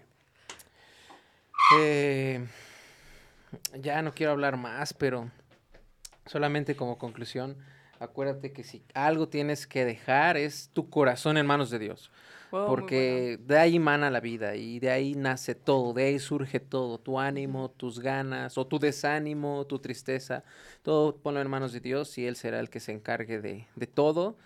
Eh, 1.80 2.45
ya 3.79 4.01
no 4.01 4.13
quiero 4.13 4.31
hablar 4.31 4.57
más, 4.57 4.93
pero 4.93 5.29
solamente 6.25 6.75
como 6.75 6.97
conclusión, 6.97 7.57
acuérdate 7.99 8.51
que 8.51 8.63
si 8.63 8.83
algo 8.93 9.27
tienes 9.29 9.67
que 9.67 9.85
dejar 9.85 10.37
es 10.37 10.69
tu 10.73 10.89
corazón 10.89 11.37
en 11.37 11.45
manos 11.45 11.69
de 11.69 11.79
Dios. 11.79 12.11
Wow, 12.51 12.67
muy 12.67 12.69
porque 12.69 13.39
de 13.41 13.57
ahí 13.57 13.79
mana 13.79 14.11
la 14.11 14.19
vida 14.19 14.55
y 14.55 14.79
de 14.79 14.91
ahí 14.91 15.15
nace 15.15 15.55
todo, 15.55 15.91
de 15.93 16.03
ahí 16.03 16.19
surge 16.19 16.59
todo, 16.59 16.99
tu 16.99 17.19
ánimo, 17.19 17.71
tus 17.71 17.99
ganas 17.99 18.59
o 18.59 18.67
tu 18.67 18.77
desánimo, 18.77 19.65
tu 19.65 19.79
tristeza, 19.79 20.43
todo 20.83 21.17
ponlo 21.17 21.41
en 21.41 21.49
manos 21.49 21.73
de 21.73 21.79
Dios 21.79 22.15
y 22.19 22.27
Él 22.27 22.35
será 22.35 22.59
el 22.59 22.69
que 22.69 22.79
se 22.79 22.91
encargue 22.91 23.41
de, 23.41 23.67
de 23.75 23.87
todo. 23.87 24.37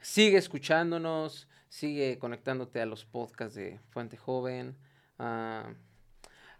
Sigue 0.00 0.36
escuchándonos, 0.36 1.48
sigue 1.70 2.18
conectándote 2.18 2.80
a 2.82 2.86
los 2.86 3.06
podcasts 3.06 3.54
de 3.54 3.80
Fuente 3.90 4.18
Joven. 4.18 4.76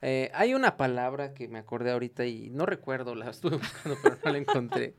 Eh, 0.03 0.31
hay 0.35 0.55
una 0.55 0.77
palabra 0.77 1.35
que 1.35 1.49
me 1.49 1.59
acordé 1.59 1.93
ahorita 1.93 2.27
y 2.27 2.51
no 2.51 2.67
recuerdo, 2.67 3.15
la 3.15 3.31
estuve 3.31 3.57
buscando 3.59 3.99
pero 4.03 4.19
no 4.25 4.33
la 4.33 4.39
encontré. 4.39 4.95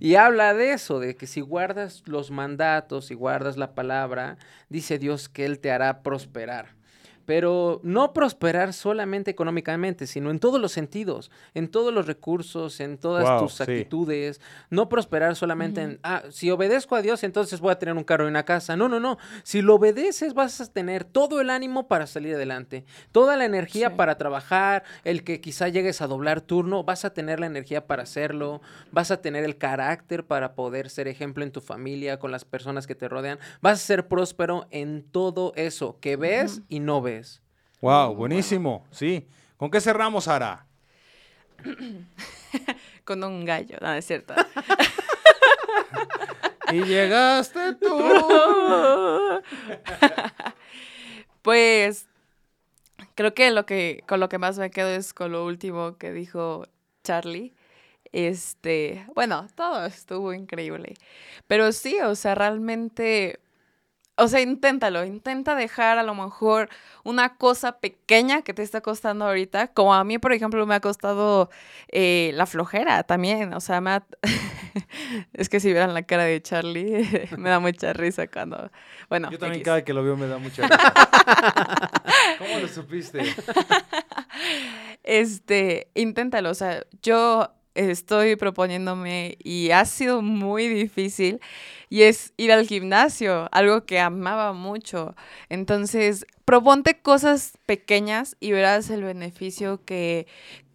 Y 0.00 0.16
habla 0.16 0.54
de 0.54 0.72
eso, 0.72 1.00
de 1.00 1.16
que 1.16 1.26
si 1.26 1.40
guardas 1.40 2.02
los 2.06 2.30
mandatos 2.30 3.10
y 3.10 3.14
guardas 3.14 3.56
la 3.56 3.74
palabra, 3.74 4.36
dice 4.68 4.98
Dios 4.98 5.28
que 5.28 5.44
Él 5.46 5.58
te 5.58 5.70
hará 5.70 6.02
prosperar. 6.02 6.74
Pero 7.26 7.80
no 7.82 8.12
prosperar 8.12 8.72
solamente 8.72 9.30
económicamente, 9.30 10.06
sino 10.06 10.30
en 10.30 10.38
todos 10.38 10.60
los 10.60 10.72
sentidos, 10.72 11.30
en 11.54 11.68
todos 11.68 11.92
los 11.92 12.06
recursos, 12.06 12.80
en 12.80 12.98
todas 12.98 13.28
Wow, 13.28 13.40
tus 13.40 13.54
sí. 13.54 13.62
actitudes. 13.62 14.40
No 14.70 14.88
prosperar 14.88 15.36
solamente 15.36 15.80
en, 15.82 16.00
ah, 16.02 16.22
si 16.30 16.50
obedezco 16.50 16.96
a 16.96 17.02
Dios, 17.02 17.24
entonces 17.24 17.60
voy 17.60 17.72
a 17.72 17.78
tener 17.78 17.94
un 17.96 18.04
carro 18.04 18.24
y 18.26 18.28
una 18.28 18.44
casa. 18.44 18.76
No, 18.76 18.88
no, 18.88 19.00
no. 19.00 19.18
Si 19.42 19.62
lo 19.62 19.76
obedeces, 19.76 20.34
vas 20.34 20.60
a 20.60 20.66
tener 20.72 21.04
todo 21.04 21.40
el 21.40 21.50
ánimo 21.50 21.88
para 21.88 22.06
salir 22.06 22.34
adelante, 22.34 22.84
toda 23.12 23.36
la 23.36 23.44
energía 23.44 23.90
Sí. 23.90 23.94
para 23.96 24.16
trabajar, 24.18 24.84
el 25.04 25.24
que 25.24 25.40
quizá 25.40 25.68
llegues 25.68 26.00
a 26.02 26.06
doblar 26.06 26.40
turno, 26.40 26.84
vas 26.84 27.04
a 27.04 27.14
tener 27.14 27.40
la 27.40 27.46
energía 27.46 27.86
para 27.86 28.02
hacerlo, 28.02 28.60
vas 28.92 29.10
a 29.10 29.20
tener 29.22 29.44
el 29.44 29.56
carácter 29.56 30.24
para 30.26 30.54
poder 30.54 30.90
ser 30.90 31.08
ejemplo 31.08 31.44
en 31.44 31.52
tu 31.52 31.60
familia, 31.60 32.18
con 32.18 32.30
las 32.30 32.44
personas 32.44 32.86
que 32.86 32.94
te 32.94 33.08
rodean, 33.08 33.38
vas 33.62 33.82
a 33.82 33.86
ser 33.86 34.08
próspero 34.08 34.66
en 34.70 35.02
todo 35.10 35.52
eso 35.56 35.98
que 36.00 36.16
ves 36.16 36.62
y 36.68 36.80
no 36.80 37.00
ves. 37.00 37.13
Wow, 37.80 38.14
buenísimo. 38.14 38.86
Sí. 38.90 39.26
¿Con 39.56 39.70
qué 39.70 39.80
cerramos, 39.80 40.28
Ara? 40.28 40.66
Con 43.04 43.22
un 43.22 43.44
gallo, 43.44 43.76
no, 43.80 43.92
es 43.94 44.06
cierto. 44.06 44.34
Y 46.72 46.82
llegaste 46.82 47.74
tú. 47.74 47.88
pues 51.42 52.08
creo 53.14 53.34
que 53.34 53.50
lo 53.50 53.66
que 53.66 54.02
con 54.08 54.18
lo 54.18 54.28
que 54.28 54.38
más 54.38 54.58
me 54.58 54.70
quedo 54.70 54.88
es 54.88 55.14
con 55.14 55.32
lo 55.32 55.44
último 55.44 55.98
que 55.98 56.12
dijo 56.12 56.66
Charlie. 57.04 57.54
Este, 58.12 59.06
bueno, 59.14 59.48
todo 59.54 59.86
estuvo 59.86 60.32
increíble. 60.32 60.94
Pero 61.46 61.72
sí, 61.72 62.00
o 62.00 62.14
sea, 62.14 62.34
realmente 62.34 63.40
o 64.16 64.28
sea, 64.28 64.40
inténtalo, 64.40 65.04
intenta 65.04 65.54
dejar 65.56 65.98
a 65.98 66.02
lo 66.02 66.14
mejor 66.14 66.68
una 67.02 67.36
cosa 67.36 67.78
pequeña 67.80 68.42
que 68.42 68.54
te 68.54 68.62
está 68.62 68.80
costando 68.80 69.24
ahorita, 69.26 69.68
como 69.68 69.94
a 69.94 70.04
mí, 70.04 70.18
por 70.18 70.32
ejemplo, 70.32 70.64
me 70.66 70.74
ha 70.74 70.80
costado 70.80 71.50
eh, 71.88 72.30
la 72.34 72.46
flojera 72.46 73.02
también, 73.02 73.52
o 73.54 73.60
sea, 73.60 73.80
me 73.80 73.90
ha... 73.90 74.06
es 75.32 75.48
que 75.48 75.58
si 75.58 75.68
vieran 75.72 75.94
la 75.94 76.02
cara 76.02 76.24
de 76.24 76.40
Charlie, 76.40 77.28
me 77.38 77.50
da 77.50 77.58
mucha 77.58 77.92
risa 77.92 78.28
cuando, 78.28 78.70
bueno, 79.08 79.30
Yo 79.30 79.38
también 79.38 79.60
X. 79.60 79.64
cada 79.64 79.84
que 79.84 79.92
lo 79.92 80.04
veo 80.04 80.16
me 80.16 80.28
da 80.28 80.38
mucha 80.38 80.62
risa. 80.68 80.94
¿Cómo 82.38 82.58
lo 82.60 82.68
supiste? 82.68 83.22
Este, 85.02 85.88
inténtalo, 85.94 86.50
o 86.50 86.54
sea, 86.54 86.84
yo 87.02 87.52
estoy 87.74 88.36
proponiéndome 88.36 89.36
y 89.42 89.70
ha 89.70 89.84
sido 89.84 90.22
muy 90.22 90.68
difícil 90.68 91.40
y 91.88 92.02
es 92.02 92.32
ir 92.36 92.52
al 92.52 92.66
gimnasio, 92.66 93.48
algo 93.52 93.84
que 93.86 94.00
amaba 94.00 94.52
mucho. 94.52 95.14
Entonces, 95.48 96.26
proponte 96.44 97.00
cosas 97.00 97.58
pequeñas 97.66 98.36
y 98.40 98.52
verás 98.52 98.90
el 98.90 99.04
beneficio 99.04 99.84
que, 99.84 100.26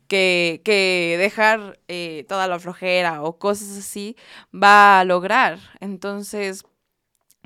que, 0.08 0.62
que 0.66 1.16
dejar 1.20 1.80
eh, 1.88 2.26
toda 2.28 2.48
la 2.48 2.60
flojera 2.60 3.24
o 3.24 3.38
cosas 3.38 3.78
así 3.78 4.16
va 4.54 5.00
a 5.00 5.06
lograr. 5.06 5.60
Entonces, 5.80 6.64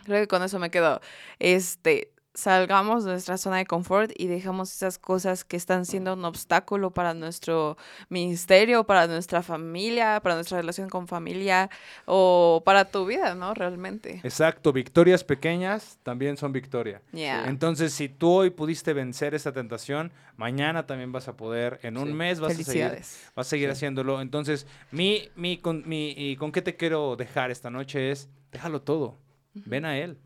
creo 0.05 0.21
que 0.21 0.27
con 0.27 0.43
eso 0.43 0.59
me 0.59 0.71
quedo. 0.71 1.01
Este, 1.39 2.12
salgamos 2.35 3.03
de 3.05 3.11
nuestra 3.11 3.37
zona 3.37 3.57
de 3.57 3.65
confort 3.65 4.11
y 4.17 4.27
dejamos 4.27 4.73
esas 4.73 4.97
cosas 4.97 5.43
que 5.45 5.55
están 5.55 5.85
siendo 5.85 6.13
un 6.13 6.25
obstáculo 6.25 6.91
para 6.91 7.13
nuestro 7.13 7.77
ministerio, 8.09 8.85
para 8.85 9.05
nuestra 9.07 9.43
familia, 9.43 10.19
para 10.21 10.35
nuestra 10.35 10.57
relación 10.59 10.89
con 10.89 11.07
familia 11.07 11.69
o 12.05 12.63
para 12.65 12.85
tu 12.85 13.05
vida, 13.05 13.35
¿no? 13.35 13.53
Realmente. 13.53 14.19
Exacto, 14.23 14.73
victorias 14.73 15.23
pequeñas 15.23 15.99
también 16.03 16.37
son 16.37 16.51
victoria. 16.53 17.01
Yeah. 17.11 17.45
Entonces, 17.47 17.93
si 17.93 18.09
tú 18.09 18.31
hoy 18.31 18.49
pudiste 18.49 18.93
vencer 18.93 19.35
esa 19.35 19.51
tentación, 19.51 20.11
mañana 20.35 20.87
también 20.87 21.11
vas 21.11 21.27
a 21.27 21.37
poder, 21.37 21.79
en 21.83 21.97
un 21.97 22.07
Sí. 22.07 22.13
mes 22.13 22.39
vas 22.39 22.51
a 22.51 22.55
seguir, 22.55 22.65
Felicidades. 22.65 23.31
vas 23.35 23.47
a 23.47 23.49
seguir 23.49 23.69
Sí. 23.69 23.73
haciéndolo. 23.73 24.21
Entonces, 24.21 24.65
mi, 24.91 25.29
mi, 25.35 25.57
con, 25.57 25.87
mi, 25.87 26.11
y 26.17 26.35
con 26.37 26.51
qué 26.51 26.61
te 26.63 26.75
quiero 26.75 27.15
dejar 27.15 27.51
esta 27.51 27.69
noche 27.69 28.11
es, 28.11 28.27
déjalo 28.51 28.81
todo, 28.81 29.17
ven 29.53 29.85
a 29.85 29.97
Él, 29.99 30.17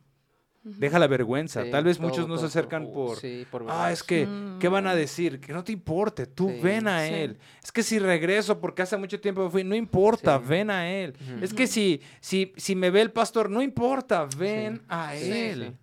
deja 0.77 0.99
la 0.99 1.07
vergüenza. 1.07 1.63
Sí, 1.63 1.71
Tal 1.71 1.83
vez 1.83 1.97
todo, 1.97 2.07
muchos 2.09 2.27
no 2.27 2.37
se 2.37 2.45
acercan 2.47 2.91
por, 2.91 3.17
sí, 3.17 3.45
por 3.49 3.65
ah, 3.69 3.91
es 3.91 4.03
que, 4.03 4.27
¿qué 4.59 4.67
van 4.67 4.87
a 4.87 4.95
decir? 4.95 5.39
Que 5.39 5.53
no 5.53 5.63
te 5.63 5.71
importe, 5.71 6.25
tú 6.27 6.49
Sí, 6.49 6.59
ven 6.61 6.87
a 6.87 7.05
sí. 7.07 7.13
Él. 7.13 7.37
Es 7.63 7.71
que 7.71 7.83
si 7.83 7.99
regreso 7.99 8.59
porque 8.59 8.81
hace 8.81 8.97
mucho 8.97 9.19
tiempo 9.19 9.43
me 9.43 9.49
fui, 9.49 9.63
no 9.63 9.75
importa, 9.75 10.37
Sí. 10.39 10.45
ven 10.47 10.69
a 10.69 10.89
Él. 10.89 11.15
Es 11.41 11.53
que 11.53 11.67
si, 11.67 12.01
si, 12.19 12.53
si 12.57 12.75
me 12.75 12.89
ve 12.89 13.01
el 13.01 13.11
pastor, 13.11 13.49
no 13.49 13.61
importa, 13.61 14.27
ven 14.37 14.77
Sí. 14.77 14.81
a 14.89 15.15
Él. 15.15 15.63
sí. 15.69 15.73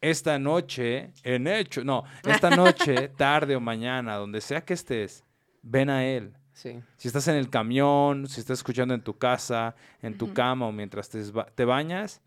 Esta 0.00 0.38
noche, 0.38 1.12
en 1.22 1.46
hecho, 1.46 1.82
no, 1.82 2.04
esta 2.24 2.50
noche, 2.50 3.08
tarde 3.16 3.56
o 3.56 3.60
mañana, 3.60 4.16
donde 4.16 4.40
sea 4.42 4.60
que 4.62 4.74
estés, 4.74 5.24
ven 5.62 5.88
a 5.88 6.04
Él. 6.04 6.34
Sí. 6.52 6.78
Si 6.98 7.08
estás 7.08 7.26
en 7.28 7.36
el 7.36 7.48
camión, 7.48 8.28
si 8.28 8.38
estás 8.40 8.58
escuchando 8.58 8.92
en 8.94 9.00
tu 9.00 9.16
casa, 9.16 9.74
en 10.02 10.16
tu 10.18 10.32
cama 10.34 10.66
o 10.66 10.72
mientras 10.72 11.08
te, 11.08 11.20
te 11.54 11.64
bañas, 11.64 12.20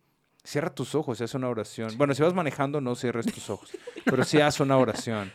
cierra 0.47 0.69
tus 0.73 0.95
ojos 0.95 1.19
y 1.19 1.23
haz 1.23 1.33
una 1.33 1.49
oración. 1.49 1.97
Bueno, 1.97 2.13
si 2.13 2.23
vas 2.23 2.33
manejando, 2.33 2.79
no 2.79 2.95
cierres 2.95 3.25
tus 3.25 3.49
ojos, 3.49 3.69
pero 4.05 4.23
sí 4.23 4.39
haz 4.39 4.59
una 4.61 4.77
oración 4.77 5.31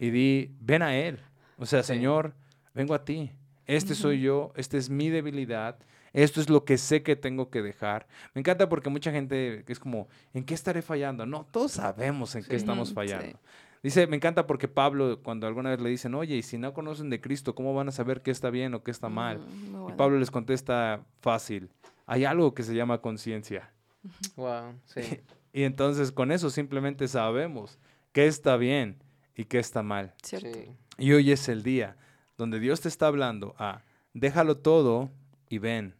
y 0.00 0.10
di, 0.10 0.50
ven 0.60 0.82
a 0.82 0.96
Él. 0.96 1.20
O 1.58 1.66
sea, 1.66 1.82
Sí. 1.82 1.88
Señor, 1.94 2.34
vengo 2.72 2.94
a 2.94 3.04
ti. 3.04 3.30
Este 3.66 3.94
soy 3.94 4.20
yo, 4.20 4.52
esta 4.56 4.76
es 4.76 4.90
mi 4.90 5.08
debilidad, 5.08 5.78
esto 6.12 6.40
es 6.40 6.48
lo 6.50 6.64
que 6.64 6.78
sé 6.78 7.02
que 7.02 7.16
tengo 7.16 7.50
que 7.50 7.62
dejar. 7.62 8.06
Me 8.34 8.40
encanta 8.40 8.68
porque 8.68 8.90
mucha 8.90 9.10
gente 9.10 9.64
es 9.66 9.78
como, 9.78 10.08
¿en 10.32 10.44
qué 10.44 10.54
estaré 10.54 10.82
fallando? 10.82 11.26
No, 11.26 11.46
todos 11.50 11.72
sabemos 11.72 12.34
en 12.34 12.44
qué 12.44 12.56
estamos 12.56 12.92
fallando. 12.92 13.26
sí. 13.26 13.36
Dice, 13.82 14.06
me 14.06 14.16
encanta 14.16 14.46
porque 14.46 14.66
Pablo, 14.66 15.20
cuando 15.22 15.46
alguna 15.46 15.68
vez 15.68 15.78
le 15.78 15.90
dicen, 15.90 16.14
oye, 16.14 16.36
y 16.36 16.42
si 16.42 16.56
no 16.56 16.72
conocen 16.72 17.10
de 17.10 17.20
Cristo, 17.20 17.54
¿cómo 17.54 17.74
van 17.74 17.88
a 17.88 17.92
saber 17.92 18.22
qué 18.22 18.30
está 18.30 18.48
bien 18.48 18.72
o 18.72 18.82
qué 18.82 18.90
está 18.90 19.10
mal? 19.10 19.40
Mm, 19.40 19.72
muy 19.72 19.92
Y. 19.92 19.96
Pablo 19.96 20.18
les 20.18 20.30
contesta 20.30 21.04
fácil, 21.20 21.68
hay 22.06 22.24
algo 22.24 22.54
que 22.54 22.62
se 22.62 22.74
llama 22.74 23.02
conciencia. 23.02 23.73
Wow, 24.36 24.78
sí. 24.86 25.20
Y 25.52 25.62
entonces 25.62 26.12
con 26.12 26.32
eso 26.32 26.50
simplemente 26.50 27.08
sabemos 27.08 27.78
qué 28.12 28.26
está 28.26 28.56
bien 28.56 29.02
y 29.34 29.44
qué 29.44 29.58
está 29.58 29.82
mal. 29.82 30.14
¿Cierto? 30.22 30.48
sí. 30.52 30.70
Y 30.98 31.12
hoy 31.12 31.32
es 31.32 31.48
el 31.48 31.62
día 31.62 31.96
donde 32.36 32.60
Dios 32.60 32.80
te 32.80 32.88
está 32.88 33.06
hablando 33.06 33.54
a 33.58 33.82
déjalo 34.12 34.56
todo 34.58 35.10
y 35.48 35.58
Ben. 35.58 35.94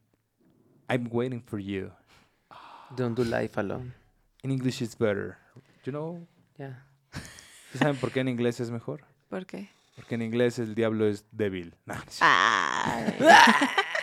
I'm 0.88 1.08
waiting 1.10 1.42
for 1.42 1.58
you. 1.58 1.90
Don't 2.96 3.16
do 3.16 3.24
life 3.24 3.58
alone. 3.58 3.94
In 4.42 4.50
English 4.50 4.82
it's 4.82 4.96
better. 4.96 5.38
You 5.84 5.92
know? 5.92 6.26
Ya. 6.58 6.86
¿Sí 7.72 7.78
¿Saben 7.78 7.96
por 7.96 8.12
qué 8.12 8.20
en 8.20 8.28
inglés 8.28 8.60
es 8.60 8.70
mejor? 8.70 9.04
¿Por 9.28 9.46
qué? 9.46 9.68
Porque 9.96 10.14
en 10.16 10.22
inglés 10.22 10.58
el 10.58 10.74
diablo 10.74 11.06
es 11.06 11.24
débil. 11.32 11.74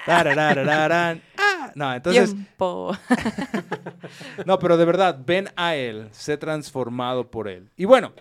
No, 0.07 0.23
no 0.23 1.21
No, 1.75 1.93
entonces, 1.93 2.33
tiempo. 2.33 2.95
no, 4.45 4.59
pero 4.59 4.77
de 4.77 4.85
verdad, 4.85 5.19
ven 5.25 5.49
a 5.55 5.75
él, 5.75 6.09
sé 6.11 6.37
transformado 6.37 7.29
por 7.29 7.47
él. 7.47 7.69
Y 7.77 7.85
bueno, 7.85 8.13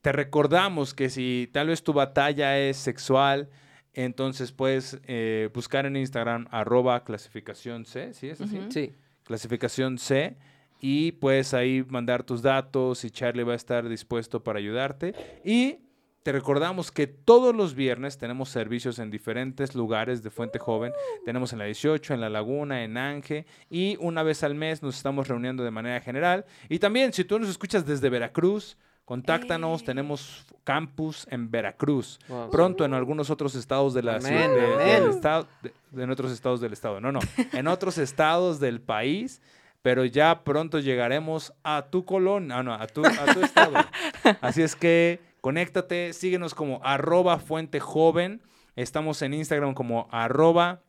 te 0.00 0.12
recordamos 0.12 0.94
que 0.94 1.10
si 1.10 1.48
tal 1.52 1.68
vez 1.68 1.82
tu 1.82 1.92
batalla 1.92 2.58
es 2.58 2.76
sexual, 2.76 3.48
entonces 3.94 4.52
puedes 4.52 5.00
eh, 5.04 5.50
buscar 5.52 5.86
en 5.86 5.96
Instagram 5.96 6.46
arroba 6.50 7.02
clasificación 7.04 7.84
C, 7.84 8.14
¿sí 8.14 8.28
es 8.28 8.40
así? 8.40 8.60
Sí. 8.70 8.94
Clasificación 9.24 9.98
C. 9.98 10.36
Y 10.80 11.12
puedes 11.12 11.54
ahí 11.54 11.84
mandar 11.88 12.22
tus 12.22 12.40
datos 12.40 13.04
y 13.04 13.10
Charlie 13.10 13.42
va 13.42 13.54
a 13.54 13.56
estar 13.56 13.88
dispuesto 13.88 14.44
para 14.44 14.60
ayudarte. 14.60 15.14
Y 15.44 15.80
te 16.22 16.32
recordamos 16.32 16.90
que 16.90 17.06
todos 17.06 17.54
los 17.54 17.74
viernes 17.74 18.18
tenemos 18.18 18.50
servicios 18.50 18.98
en 18.98 19.10
diferentes 19.10 19.74
lugares 19.74 20.22
de 20.22 20.30
Fuente 20.30 20.58
Joven. 20.58 20.92
Tenemos 21.24 21.52
en 21.52 21.58
la 21.60 21.64
18, 21.64 22.12
en 22.14 22.20
La 22.20 22.28
Laguna, 22.28 22.84
en 22.84 22.98
Ange. 22.98 23.46
Y 23.70 23.96
una 24.00 24.22
vez 24.22 24.42
al 24.42 24.54
mes 24.54 24.82
nos 24.82 24.96
estamos 24.96 25.28
reuniendo 25.28 25.62
de 25.64 25.70
manera 25.70 26.00
general. 26.00 26.44
Y 26.68 26.78
también, 26.80 27.12
si 27.14 27.24
tú 27.24 27.38
nos 27.38 27.48
escuchas 27.48 27.86
desde 27.86 28.10
Veracruz, 28.10 28.76
contáctanos. 29.06 29.80
Eh. 29.80 29.84
Tenemos 29.86 30.44
campus 30.64 31.26
en 31.30 31.50
Veracruz. 31.50 32.18
Wow. 32.28 32.50
Pronto 32.50 32.84
en 32.84 32.92
algunos 32.92 33.30
otros 33.30 33.54
estados 33.54 33.94
de 33.94 34.02
la 34.02 34.16
Amén, 34.16 34.22
ciudad, 34.26 34.50
de- 34.54 34.74
amén. 34.74 35.02
del 35.04 35.10
estado, 35.10 35.46
de, 35.62 35.72
de 35.92 36.02
en 36.02 36.10
otros 36.10 36.30
estados 36.30 36.60
del 36.60 36.74
estado. 36.74 37.00
No, 37.00 37.10
no, 37.10 37.20
en 37.54 37.68
otros 37.68 37.96
estados 37.96 38.60
del 38.60 38.82
país, 38.82 39.40
pero 39.88 40.04
ya 40.04 40.44
pronto 40.44 40.80
llegaremos 40.80 41.54
a 41.64 41.86
tu 41.90 42.04
colón, 42.04 42.52
ah, 42.52 42.62
no, 42.62 42.74
a 42.74 42.86
tu, 42.88 43.06
a 43.06 43.32
tu 43.32 43.40
estado. 43.40 43.72
Así 44.42 44.60
es 44.60 44.76
que 44.76 45.18
conéctate, 45.40 46.12
síguenos 46.12 46.54
como 46.54 46.82
arroba 46.84 47.38
fuente 47.38 47.80
joven. 47.80 48.42
Estamos 48.76 49.22
en 49.22 49.32
Instagram 49.32 49.72
como 49.72 50.06
arroba 50.12 50.82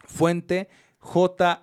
fuente 0.00 0.68
J-U-B-N 0.98 1.56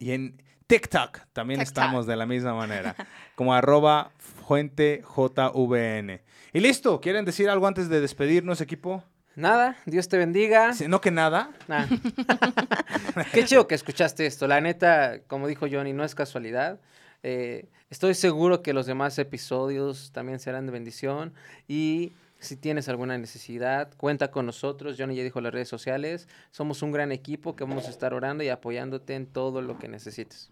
y 0.00 0.10
en 0.10 0.42
TikTok 0.66 1.20
también 1.32 1.60
TikTok. 1.60 1.78
estamos 1.78 2.08
de 2.08 2.16
la 2.16 2.26
misma 2.26 2.54
manera, 2.54 2.96
como 3.36 3.54
arroba 3.54 4.10
fuente 4.18 5.00
J-V-N. 5.04 6.24
Y 6.52 6.58
listo, 6.58 7.00
¿quieren 7.00 7.24
decir 7.24 7.48
algo 7.48 7.68
antes 7.68 7.88
de 7.88 8.00
despedirnos, 8.00 8.60
equipo? 8.60 9.04
Nada, 9.40 9.78
Dios 9.86 10.08
te 10.08 10.18
bendiga. 10.18 10.74
Sí, 10.74 10.86
No 10.86 11.00
que 11.00 11.10
nada. 11.10 11.50
Nah. 11.66 11.86
Qué 13.32 13.44
chido 13.46 13.66
que 13.66 13.74
escuchaste 13.74 14.26
esto. 14.26 14.46
La 14.46 14.60
neta, 14.60 15.20
como 15.26 15.48
dijo 15.48 15.66
Johnny, 15.70 15.94
no 15.94 16.04
es 16.04 16.14
casualidad. 16.14 16.78
Eh, 17.22 17.66
estoy 17.88 18.12
seguro 18.14 18.62
que 18.62 18.74
los 18.74 18.84
demás 18.84 19.18
episodios 19.18 20.12
también 20.12 20.40
serán 20.40 20.66
de 20.66 20.72
bendición. 20.72 21.32
Y 21.68 22.12
si 22.38 22.56
tienes 22.56 22.90
alguna 22.90 23.16
necesidad, 23.16 23.90
cuenta 23.96 24.30
con 24.30 24.44
nosotros. 24.44 24.96
Johnny 24.98 25.16
ya 25.16 25.22
dijo 25.22 25.40
las 25.40 25.54
redes 25.54 25.68
sociales. 25.68 26.28
Somos 26.50 26.82
un 26.82 26.92
gran 26.92 27.10
equipo 27.10 27.56
que 27.56 27.64
vamos 27.64 27.86
a 27.86 27.90
estar 27.90 28.12
orando 28.12 28.44
y 28.44 28.50
apoyándote 28.50 29.14
en 29.14 29.26
todo 29.26 29.62
lo 29.62 29.78
que 29.78 29.88
necesites. 29.88 30.50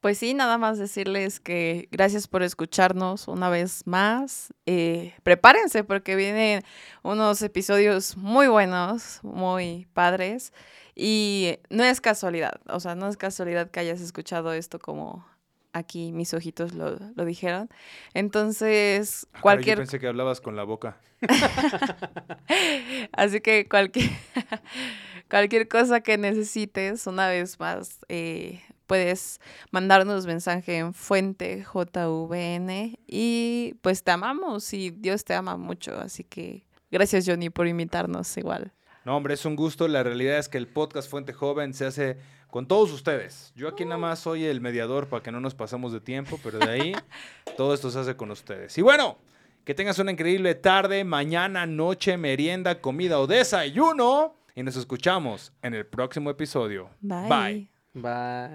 Pues 0.00 0.16
sí, 0.16 0.32
nada 0.32 0.56
más 0.56 0.78
decirles 0.78 1.40
que 1.40 1.88
gracias 1.90 2.26
por 2.26 2.42
escucharnos 2.42 3.28
una 3.28 3.50
vez 3.50 3.86
más. 3.86 4.52
Eh, 4.64 5.14
prepárense 5.22 5.84
porque 5.84 6.16
vienen 6.16 6.62
unos 7.02 7.42
episodios 7.42 8.16
muy 8.16 8.48
buenos, 8.48 9.20
muy 9.22 9.86
padres. 9.92 10.52
Y 10.94 11.58
no 11.68 11.84
es 11.84 12.00
casualidad, 12.00 12.60
o 12.68 12.80
sea, 12.80 12.94
no 12.94 13.08
es 13.08 13.16
casualidad 13.16 13.70
que 13.70 13.80
hayas 13.80 14.00
escuchado 14.00 14.52
esto 14.52 14.78
como 14.78 15.26
aquí 15.72 16.12
mis 16.12 16.34
ojitos 16.34 16.74
lo, 16.74 16.98
lo 17.14 17.24
dijeron. 17.24 17.68
Entonces, 18.14 19.26
Ah, 19.32 19.40
cualquier... 19.40 19.76
Yo 19.78 19.82
pensé 19.82 20.00
que 20.00 20.08
hablabas 20.08 20.40
con 20.40 20.56
la 20.56 20.64
boca. 20.64 20.98
Así 23.12 23.40
que 23.40 23.68
cualquier, 23.68 24.10
cualquier 25.30 25.68
cosa 25.68 26.00
que 26.00 26.18
necesites, 26.18 27.06
una 27.06 27.28
vez 27.28 27.60
más, 27.60 27.98
eh, 28.08 28.60
puedes 28.90 29.40
mandarnos 29.70 30.26
mensaje 30.26 30.78
en 30.78 30.92
fuente 30.94 31.64
JVN 31.64 32.98
y 33.06 33.76
pues 33.82 34.02
te 34.02 34.10
amamos 34.10 34.72
y 34.72 34.90
Dios 34.90 35.22
te 35.22 35.32
ama 35.32 35.56
mucho. 35.56 35.96
Así 36.00 36.24
que 36.24 36.66
gracias 36.90 37.24
Johnny 37.24 37.50
por 37.50 37.68
invitarnos 37.68 38.36
igual. 38.36 38.72
No, 39.04 39.16
hombre, 39.16 39.34
es 39.34 39.44
un 39.44 39.54
gusto. 39.54 39.86
La 39.86 40.02
realidad 40.02 40.38
es 40.38 40.48
que 40.48 40.58
el 40.58 40.66
podcast 40.66 41.08
Fuente 41.08 41.32
Joven 41.32 41.72
se 41.72 41.86
hace 41.86 42.16
con 42.48 42.66
todos 42.66 42.90
ustedes. 42.90 43.52
Yo 43.54 43.68
aquí 43.68 43.84
nada 43.84 43.98
más 43.98 44.18
soy 44.18 44.44
el 44.44 44.60
mediador 44.60 45.06
para 45.06 45.22
que 45.22 45.30
no 45.30 45.40
nos 45.40 45.54
pasemos 45.54 45.92
de 45.92 46.00
tiempo, 46.00 46.40
pero 46.42 46.58
de 46.58 46.68
ahí 46.68 46.92
todo 47.56 47.74
esto 47.74 47.92
se 47.92 48.00
hace 48.00 48.16
con 48.16 48.32
ustedes. 48.32 48.76
Y 48.76 48.82
bueno, 48.82 49.18
que 49.64 49.72
tengas 49.72 50.00
una 50.00 50.10
increíble 50.10 50.56
tarde, 50.56 51.04
mañana, 51.04 51.64
noche, 51.64 52.16
merienda, 52.16 52.80
comida 52.80 53.20
o 53.20 53.28
desayuno. 53.28 54.34
Y 54.56 54.64
nos 54.64 54.74
escuchamos 54.74 55.52
en 55.62 55.74
el 55.74 55.86
próximo 55.86 56.28
episodio. 56.28 56.90
Bye. 57.00 57.28
Bye. 57.28 57.79
Bye. 57.94 58.50